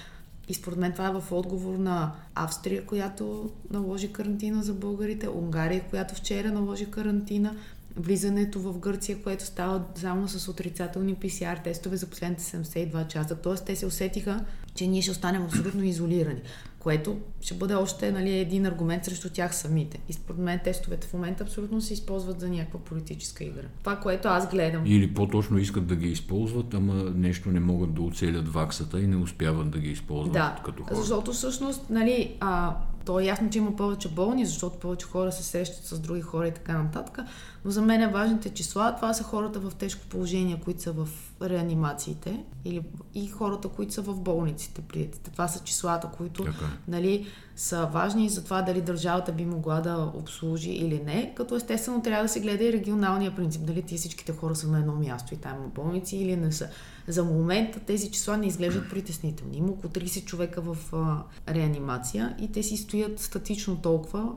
И 0.47 0.53
според 0.53 0.79
мен 0.79 0.91
това 0.91 1.07
е 1.07 1.11
в 1.11 1.31
отговор 1.31 1.77
на 1.77 2.15
Австрия, 2.35 2.85
която 2.85 3.51
наложи 3.71 4.13
карантина 4.13 4.63
за 4.63 4.73
българите, 4.73 5.29
Унгария, 5.29 5.83
която 5.89 6.15
вчера 6.15 6.51
наложи 6.51 6.91
карантина, 6.91 7.55
влизането 7.95 8.59
в 8.59 8.79
Гърция, 8.79 9.23
което 9.23 9.45
става 9.45 9.83
само 9.95 10.27
с 10.27 10.49
отрицателни 10.49 11.15
PCR 11.15 11.63
тестове 11.63 11.97
за 11.97 12.07
последните 12.07 12.43
72 12.43 13.07
часа. 13.07 13.35
Тоест 13.35 13.65
те 13.65 13.75
се 13.75 13.85
усетиха, 13.85 14.45
че 14.75 14.87
ние 14.87 15.01
ще 15.01 15.11
останем 15.11 15.43
абсолютно 15.43 15.83
изолирани, 15.83 16.41
което 16.79 17.17
ще 17.41 17.53
бъде 17.53 17.73
още 17.73 18.11
нали, 18.11 18.37
един 18.39 18.65
аргумент 18.65 19.05
срещу 19.05 19.29
тях 19.29 19.55
самите. 19.55 19.99
И 20.09 20.13
според 20.13 20.39
мен 20.39 20.59
тестовете 20.63 21.07
в 21.07 21.13
момента 21.13 21.43
абсолютно 21.43 21.81
се 21.81 21.93
използват 21.93 22.39
за 22.39 22.49
някаква 22.49 22.79
политическа 22.79 23.43
игра. 23.43 23.67
Това, 23.79 23.95
което 23.95 24.27
аз 24.27 24.49
гледам. 24.49 24.85
Или 24.85 25.13
по-точно 25.13 25.57
искат 25.57 25.87
да 25.87 25.95
ги 25.95 26.07
използват, 26.07 26.73
ама 26.73 26.93
нещо 27.15 27.49
не 27.49 27.59
могат 27.59 27.93
да 27.93 28.01
оцелят 28.01 28.53
ваксата 28.53 29.01
и 29.01 29.07
не 29.07 29.15
успяват 29.15 29.69
да 29.69 29.79
ги 29.79 29.89
използват 29.91 30.33
Да, 30.33 30.61
като 30.65 30.83
хора. 30.83 30.95
защото 30.95 31.33
всъщност, 31.33 31.89
нали, 31.89 32.37
а, 32.39 32.75
то 33.09 33.19
е 33.19 33.25
ясно, 33.25 33.49
че 33.49 33.57
има 33.57 33.75
повече 33.75 34.09
болни, 34.09 34.45
защото 34.45 34.79
повече 34.79 35.05
хора 35.05 35.31
се 35.31 35.43
срещат 35.43 35.85
с 35.85 35.99
други 35.99 36.21
хора 36.21 36.47
и 36.47 36.51
така 36.51 36.83
нататък, 36.83 37.19
но 37.65 37.71
за 37.71 37.81
мен 37.81 38.01
е 38.01 38.07
важните 38.07 38.49
числа, 38.49 38.95
това 38.95 39.13
са 39.13 39.23
хората 39.23 39.59
в 39.59 39.75
тежко 39.75 40.01
положение, 40.09 40.61
които 40.63 40.81
са 40.81 40.91
в 40.91 41.09
реанимациите 41.41 42.43
или, 42.65 42.81
и 43.15 43.27
хората, 43.27 43.67
които 43.67 43.93
са 43.93 44.01
в 44.01 44.19
болниците, 44.19 44.81
приятите. 44.81 45.31
Това 45.31 45.47
са 45.47 45.63
числата, 45.63 46.09
които 46.17 46.43
Така. 46.43 46.65
нали, 46.87 47.27
са 47.55 47.85
важни 47.85 48.29
за 48.29 48.43
това 48.43 48.61
дали 48.61 48.81
държавата 48.81 49.31
би 49.31 49.45
могла 49.45 49.81
да 49.81 50.11
обслужи 50.15 50.71
или 50.71 51.01
не, 51.05 51.33
като 51.35 51.55
естествено 51.55 52.01
трябва 52.01 52.23
да 52.23 52.29
се 52.29 52.39
гледа 52.39 52.63
и 52.63 52.73
регионалния 52.73 53.35
принцип, 53.35 53.65
дали 53.65 53.81
ти 53.81 53.97
всичките 53.97 54.31
хора 54.31 54.55
са 54.55 54.67
на 54.67 54.79
едно 54.79 54.95
място 54.95 55.33
и 55.33 55.37
там 55.37 55.55
има 55.57 55.67
болници 55.67 56.17
или 56.17 56.35
не 56.35 56.51
са. 56.51 56.69
За 57.09 57.23
момента 57.23 57.79
тези 57.79 58.11
числа 58.11 58.37
не 58.37 58.47
изглеждат 58.47 58.89
притеснителни. 58.89 59.57
Има 59.57 59.67
около 59.67 59.93
30 59.93 60.25
човека 60.25 60.61
в 60.61 60.77
а, 60.93 61.23
реанимация 61.53 62.35
и 62.39 62.51
те 62.51 62.63
си 62.63 62.77
стоят 62.77 63.19
статично 63.19 63.81
толкова 63.81 64.31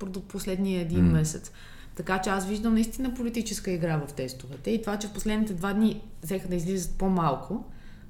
в 0.00 0.20
последния 0.20 0.80
един 0.80 1.04
М. 1.04 1.12
месец. 1.12 1.52
Така 1.96 2.20
че 2.20 2.30
аз 2.30 2.46
виждам 2.46 2.74
наистина 2.74 3.14
политическа 3.14 3.70
игра 3.70 3.96
в 4.06 4.12
тестовете 4.12 4.70
и 4.70 4.80
това, 4.80 4.98
че 4.98 5.08
в 5.08 5.12
последните 5.12 5.54
два 5.54 5.72
дни 5.72 6.02
взеха 6.22 6.48
да 6.48 6.54
излизат 6.54 6.94
по-малко, 6.98 7.64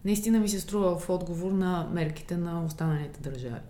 наистина 0.04 0.40
ми 0.40 0.48
се 0.48 0.61
струва 0.61 0.98
в 0.98 1.11
отговор 1.11 1.52
на 1.52 1.88
мерките 1.92 2.37
на 2.37 2.64
останалите 2.64 3.20
държави. 3.20 3.61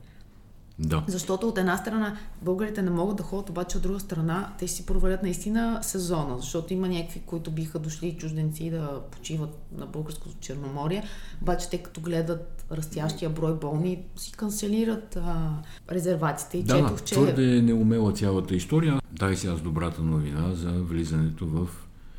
Да. 0.78 1.04
Защото 1.06 1.48
от 1.48 1.58
една 1.58 1.76
страна 1.76 2.16
българите 2.42 2.82
не 2.82 2.90
могат 2.90 3.16
да 3.16 3.22
ходят, 3.22 3.50
обаче 3.50 3.76
от 3.76 3.82
друга 3.82 4.00
страна 4.00 4.52
те 4.58 4.68
си 4.68 4.86
провалят 4.86 5.22
наистина 5.22 5.78
сезона, 5.82 6.38
защото 6.38 6.72
има 6.72 6.88
някакви, 6.88 7.20
които 7.26 7.50
биха 7.50 7.78
дошли 7.78 8.16
чужденци 8.18 8.70
да 8.70 9.00
почиват 9.10 9.50
на 9.78 9.86
българското 9.86 10.36
Черноморие, 10.40 11.04
обаче 11.42 11.70
те 11.70 11.78
като 11.78 12.00
гледат 12.00 12.64
растящия 12.72 13.30
брой 13.30 13.54
болни, 13.54 14.04
си 14.16 14.32
канцелират 14.32 15.16
а, 15.16 15.50
резервациите 15.90 16.58
и 16.58 16.62
Да, 16.62 16.76
четох, 16.76 17.02
че... 17.02 17.14
твърде 17.14 17.62
неумела 17.62 18.12
цялата 18.12 18.54
история. 18.54 19.00
Дай 19.12 19.36
сега 19.36 19.56
с 19.56 19.60
добрата 19.60 20.02
новина 20.02 20.54
за 20.54 20.70
влизането 20.70 21.46
в 21.46 21.68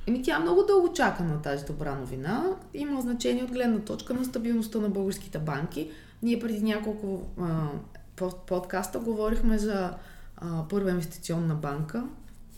Еми 0.08 0.22
тя 0.24 0.36
е 0.36 0.40
много 0.40 0.64
дълго 0.64 0.94
чака 0.94 1.24
на 1.24 1.42
тази 1.42 1.66
добра 1.66 1.96
новина. 1.96 2.46
Има 2.74 3.02
значение 3.02 3.44
от 3.44 3.52
гледна 3.52 3.80
точка 3.80 4.14
на 4.14 4.26
стабилността 4.26 4.80
на 4.80 4.90
българските 4.90 5.40
банки. 5.40 5.90
Ние 6.24 6.40
преди 6.40 6.64
няколко 6.64 7.22
а, 7.42 7.68
под- 8.20 8.46
подкаста 8.46 9.00
говорихме 9.00 9.58
за 9.58 9.94
а, 10.38 10.68
първа 10.70 10.90
инвестиционна 10.90 11.56
банка 11.56 12.04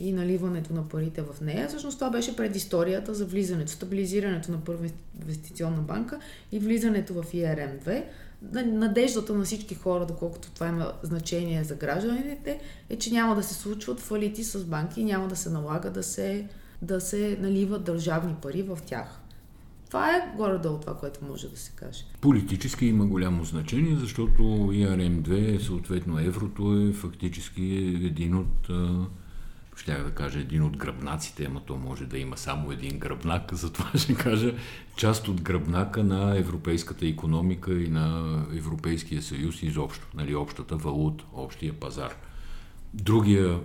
и 0.00 0.12
наливането 0.12 0.72
на 0.74 0.88
парите 0.88 1.22
в 1.22 1.40
нея. 1.40 1.68
Всъщност 1.68 1.98
това 1.98 2.10
беше 2.10 2.36
предисторията 2.36 3.14
за 3.14 3.26
влизането, 3.26 3.72
стабилизирането 3.72 4.52
на 4.52 4.60
първа 4.64 4.86
инвестиционна 5.20 5.80
банка 5.82 6.18
и 6.52 6.58
влизането 6.58 7.14
в 7.14 7.22
IRM-2. 7.22 8.04
На- 8.52 8.66
Надеждата 8.66 9.34
на 9.34 9.44
всички 9.44 9.74
хора, 9.74 10.06
доколкото 10.06 10.50
това 10.50 10.66
има 10.68 10.92
значение 11.02 11.64
за 11.64 11.74
гражданите, 11.74 12.60
е, 12.88 12.98
че 12.98 13.12
няма 13.12 13.34
да 13.34 13.42
се 13.42 13.54
случват 13.54 14.00
фалити 14.00 14.44
с 14.44 14.64
банки 14.64 15.00
и 15.00 15.04
няма 15.04 15.28
да 15.28 15.36
се 15.36 15.50
налага 15.50 15.90
да 15.90 16.02
се, 16.02 16.46
да 16.82 17.00
се 17.00 17.38
наливат 17.40 17.84
държавни 17.84 18.34
пари 18.42 18.62
в 18.62 18.78
тях. 18.86 19.21
Това 19.92 20.16
е 20.16 20.36
горе-долу 20.36 20.78
това, 20.78 20.96
което 20.96 21.24
може 21.24 21.48
да 21.48 21.56
се 21.56 21.72
каже. 21.76 22.04
Политически 22.20 22.86
има 22.86 23.06
голямо 23.06 23.44
значение, 23.44 23.96
защото 23.96 24.42
IRM2, 24.42 25.58
съответно 25.58 26.18
еврото 26.18 26.88
е 26.88 26.92
фактически 26.92 27.62
един 28.04 28.34
от, 28.34 28.68
щях 29.76 30.04
да 30.04 30.10
кажа, 30.10 30.40
един 30.40 30.62
от 30.62 30.76
гръбнаците, 30.76 31.44
ама 31.44 31.60
то 31.66 31.76
може 31.76 32.06
да 32.06 32.18
има 32.18 32.36
само 32.36 32.72
един 32.72 32.98
гръбнак, 32.98 33.52
затова 33.54 33.98
ще 33.98 34.14
кажа 34.14 34.54
част 34.96 35.28
от 35.28 35.42
гръбнака 35.42 36.04
на 36.04 36.38
европейската 36.38 37.06
економика 37.06 37.72
и 37.72 37.88
на 37.88 38.36
Европейския 38.56 39.22
съюз 39.22 39.62
изобщо, 39.62 40.06
нали, 40.14 40.34
общата 40.34 40.76
валута, 40.76 41.24
общия 41.32 41.72
пазар. 41.72 42.14
Другия 42.94 43.60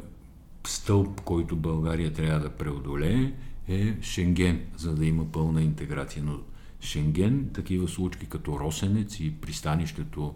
стълб, 0.67 1.21
който 1.21 1.55
България 1.55 2.13
трябва 2.13 2.39
да 2.39 2.49
преодолее 2.49 3.33
е 3.67 3.97
Шенген, 4.01 4.61
за 4.77 4.95
да 4.95 5.05
има 5.05 5.31
пълна 5.31 5.61
интеграция. 5.61 6.23
Но 6.23 6.39
Шенген, 6.81 7.49
такива 7.53 7.87
случки 7.87 8.25
като 8.25 8.59
Росенец 8.59 9.19
и 9.19 9.35
пристанището, 9.41 10.35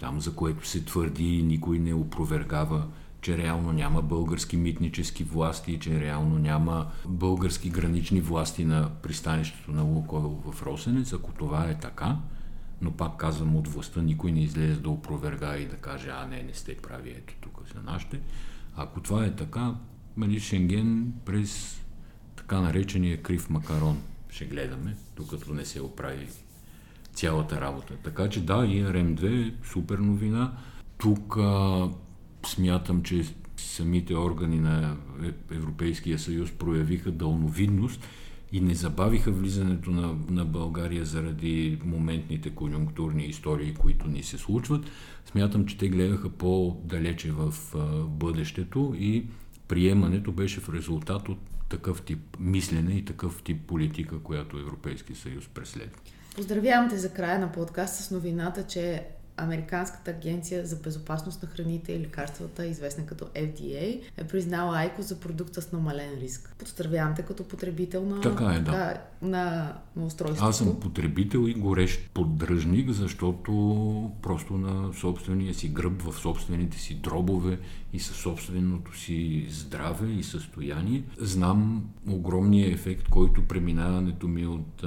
там 0.00 0.20
за 0.20 0.34
което 0.34 0.68
се 0.68 0.84
твърди 0.84 1.38
и 1.38 1.42
никой 1.42 1.78
не 1.78 1.94
опровергава, 1.94 2.86
че 3.20 3.38
реално 3.38 3.72
няма 3.72 4.02
български 4.02 4.56
митнически 4.56 5.24
власти, 5.24 5.78
че 5.80 6.00
реално 6.00 6.38
няма 6.38 6.90
български 7.06 7.70
гранични 7.70 8.20
власти 8.20 8.64
на 8.64 8.90
пристанището 9.02 9.72
на 9.72 9.82
Лукойл 9.82 10.42
в 10.46 10.62
Росенец. 10.62 11.12
Ако 11.12 11.32
това 11.32 11.70
е 11.70 11.78
така, 11.78 12.16
но 12.80 12.90
пак 12.90 13.16
казвам 13.16 13.56
от 13.56 13.68
властта, 13.68 14.02
никой 14.02 14.32
не 14.32 14.42
излезе 14.42 14.80
да 14.80 14.90
опровергае 14.90 15.58
и 15.58 15.68
да 15.68 15.76
каже, 15.76 16.10
а 16.12 16.26
не, 16.26 16.42
не 16.42 16.54
сте 16.54 16.76
прави, 16.76 17.10
ето 17.10 17.34
тук 17.40 17.62
са 17.72 17.82
нашите. 17.82 18.20
Ако 18.76 19.00
това 19.00 19.24
е 19.24 19.36
така, 19.36 19.74
нали, 20.16 20.40
Шенген 20.40 21.12
през 21.24 21.81
така 22.42 22.60
наречения 22.60 23.22
крив 23.22 23.50
макарон. 23.50 23.98
Ще 24.30 24.44
гледаме, 24.44 24.96
докато 25.16 25.54
не 25.54 25.64
се 25.64 25.80
оправи 25.80 26.26
цялата 27.14 27.60
работа. 27.60 27.94
Така 28.04 28.28
че 28.28 28.44
да, 28.44 28.54
ИРМ-2 28.54 29.48
е 29.48 29.54
супер 29.66 29.98
новина. 29.98 30.52
Тук 30.98 31.36
а, 31.36 31.88
смятам, 32.46 33.02
че 33.02 33.24
самите 33.56 34.16
органи 34.16 34.60
на 34.60 34.96
Европейския 35.50 36.18
съюз 36.18 36.50
проявиха 36.50 37.10
дълновидност 37.10 38.06
и 38.52 38.60
не 38.60 38.74
забавиха 38.74 39.32
влизането 39.32 39.90
на, 39.90 40.14
на 40.28 40.44
България 40.44 41.04
заради 41.04 41.78
моментните 41.84 42.50
конюнктурни 42.50 43.24
истории, 43.24 43.74
които 43.74 44.08
ни 44.08 44.22
се 44.22 44.38
случват. 44.38 44.84
Смятам, 45.30 45.66
че 45.66 45.78
те 45.78 45.88
гледаха 45.88 46.30
по-далече 46.30 47.32
в 47.32 47.54
а, 47.74 47.78
бъдещето 48.02 48.94
и 48.98 49.26
приемането 49.68 50.32
беше 50.32 50.60
в 50.60 50.74
резултат 50.74 51.28
от 51.28 51.38
такъв 51.72 52.02
тип 52.02 52.36
мислене 52.38 52.94
и 52.94 53.04
такъв 53.04 53.42
тип 53.42 53.66
политика, 53.66 54.22
която 54.22 54.58
Европейски 54.58 55.14
съюз 55.14 55.48
преследва. 55.48 55.98
Поздравявам 56.36 56.90
те 56.90 56.98
за 56.98 57.12
края 57.12 57.38
на 57.38 57.52
подкаст 57.52 58.04
с 58.04 58.10
новината, 58.10 58.66
че 58.66 59.04
Американската 59.36 60.10
агенция 60.10 60.66
за 60.66 60.76
безопасност 60.76 61.42
на 61.42 61.48
храните 61.48 61.92
и 61.92 62.00
лекарствата, 62.00 62.66
известна 62.66 63.06
като 63.06 63.24
FDA, 63.24 64.00
е 64.16 64.24
признала 64.24 64.78
Айко 64.78 65.02
за 65.02 65.20
продукта 65.20 65.62
с 65.62 65.72
намален 65.72 66.10
риск. 66.20 66.54
Поздравявам 66.58 67.14
те 67.14 67.22
като 67.22 67.44
потребител 67.44 68.04
на, 68.04 68.20
така 68.20 68.44
е, 68.44 68.60
да. 68.60 68.72
на, 68.72 68.94
на, 69.22 69.74
на 69.96 70.04
устройството. 70.04 70.48
Аз 70.48 70.58
съм 70.58 70.80
потребител 70.80 71.48
и 71.48 71.54
горещ 71.54 72.10
поддръжник, 72.14 72.90
защото 72.90 73.52
просто 74.22 74.52
на 74.52 74.94
собствения 74.94 75.54
си 75.54 75.68
гръб, 75.68 76.02
в 76.02 76.18
собствените 76.18 76.78
си 76.78 76.94
дробове 76.94 77.58
и 77.92 78.00
със 78.00 78.16
собственото 78.16 78.98
си 78.98 79.46
здраве 79.50 80.08
и 80.08 80.22
състояние, 80.22 81.02
знам 81.18 81.84
огромния 82.08 82.72
ефект, 82.72 83.08
който 83.08 83.42
преминаването 83.48 84.28
ми 84.28 84.46
от 84.46 84.84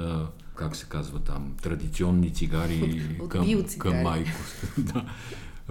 как 0.56 0.76
се 0.76 0.86
казва 0.88 1.20
там, 1.20 1.54
традиционни 1.62 2.34
цигари 2.34 3.02
от 3.20 3.28
към, 3.28 3.64
към 3.78 4.02
Майкос. 4.02 4.62
да. 4.78 5.04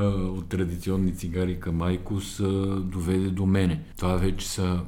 От 0.08 0.50
традиционни 0.50 1.16
цигари 1.16 1.60
към 1.60 1.76
Майкос 1.76 2.42
доведе 2.82 3.30
до 3.30 3.46
мене. 3.46 3.84
Това 3.98 4.16
вече 4.16 4.48
са 4.48 4.82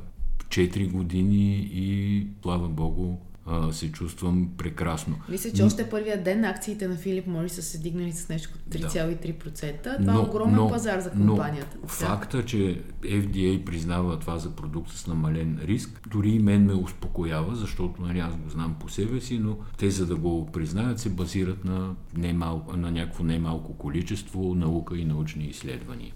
4 0.49 0.91
години 0.91 1.69
и, 1.73 2.27
слава 2.41 2.69
Богу, 2.69 3.17
а, 3.47 3.73
се 3.73 3.91
чувствам 3.91 4.49
прекрасно. 4.57 5.15
Мисля, 5.29 5.51
че 5.51 5.63
още 5.63 5.89
първия 5.89 6.23
ден 6.23 6.45
акциите 6.45 6.87
на 6.87 6.95
Филип 6.95 7.27
Морис 7.27 7.53
са 7.53 7.61
се 7.61 7.77
дигнали 7.77 8.11
с 8.11 8.29
нещо 8.29 8.49
като 8.53 8.77
3,3%. 8.77 9.81
Това 9.81 10.13
но, 10.13 10.19
е 10.19 10.21
огромен 10.21 10.55
но, 10.55 10.69
пазар 10.69 10.99
за 10.99 11.11
компанията. 11.11 11.77
Но 11.81 11.87
факта, 11.87 12.45
че 12.45 12.81
FDA 13.01 13.65
признава 13.65 14.19
това 14.19 14.37
за 14.37 14.49
продукт 14.49 14.91
с 14.91 15.07
намален 15.07 15.59
риск, 15.63 16.01
дори 16.11 16.29
и 16.29 16.39
мен 16.39 16.65
ме 16.65 16.73
успокоява, 16.73 17.55
защото 17.55 18.01
нали, 18.01 18.19
аз 18.19 18.35
го 18.35 18.49
знам 18.49 18.75
по 18.79 18.89
себе 18.89 19.21
си, 19.21 19.39
но 19.39 19.57
те 19.77 19.89
за 19.89 20.05
да 20.05 20.15
го 20.15 20.45
признаят 20.51 20.99
се 20.99 21.09
базират 21.09 21.65
на, 21.65 21.95
немалко, 22.17 22.77
на 22.77 22.91
някакво 22.91 23.23
немалко 23.23 23.73
количество 23.73 24.55
наука 24.55 24.97
и 24.97 25.05
научни 25.05 25.45
изследвания. 25.45 26.13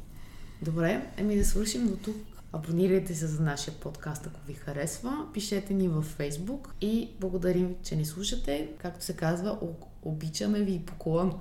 Добре, 0.61 1.01
еми 1.17 1.35
да 1.35 1.45
свършим 1.45 1.87
до 1.87 1.95
тук. 1.95 2.15
Абонирайте 2.53 3.15
се 3.15 3.27
за 3.27 3.43
нашия 3.43 3.73
подкаст, 3.73 4.27
ако 4.27 4.39
ви 4.47 4.53
харесва. 4.53 5.25
Пишете 5.33 5.73
ни 5.73 5.87
във 5.87 6.17
Facebook 6.17 6.67
и 6.81 7.09
благодарим, 7.19 7.75
че 7.83 7.95
ни 7.95 8.05
слушате. 8.05 8.69
Както 8.77 9.05
се 9.05 9.15
казва, 9.15 9.57
обичаме 10.03 10.59
ви 10.59 10.73
и 10.73 10.85
поклон. 10.85 11.33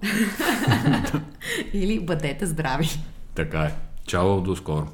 Или 1.72 2.00
бъдете 2.00 2.46
здрави. 2.46 2.88
Така 3.34 3.62
е. 3.62 3.74
Чао, 4.04 4.40
до 4.40 4.56
скоро. 4.56 4.92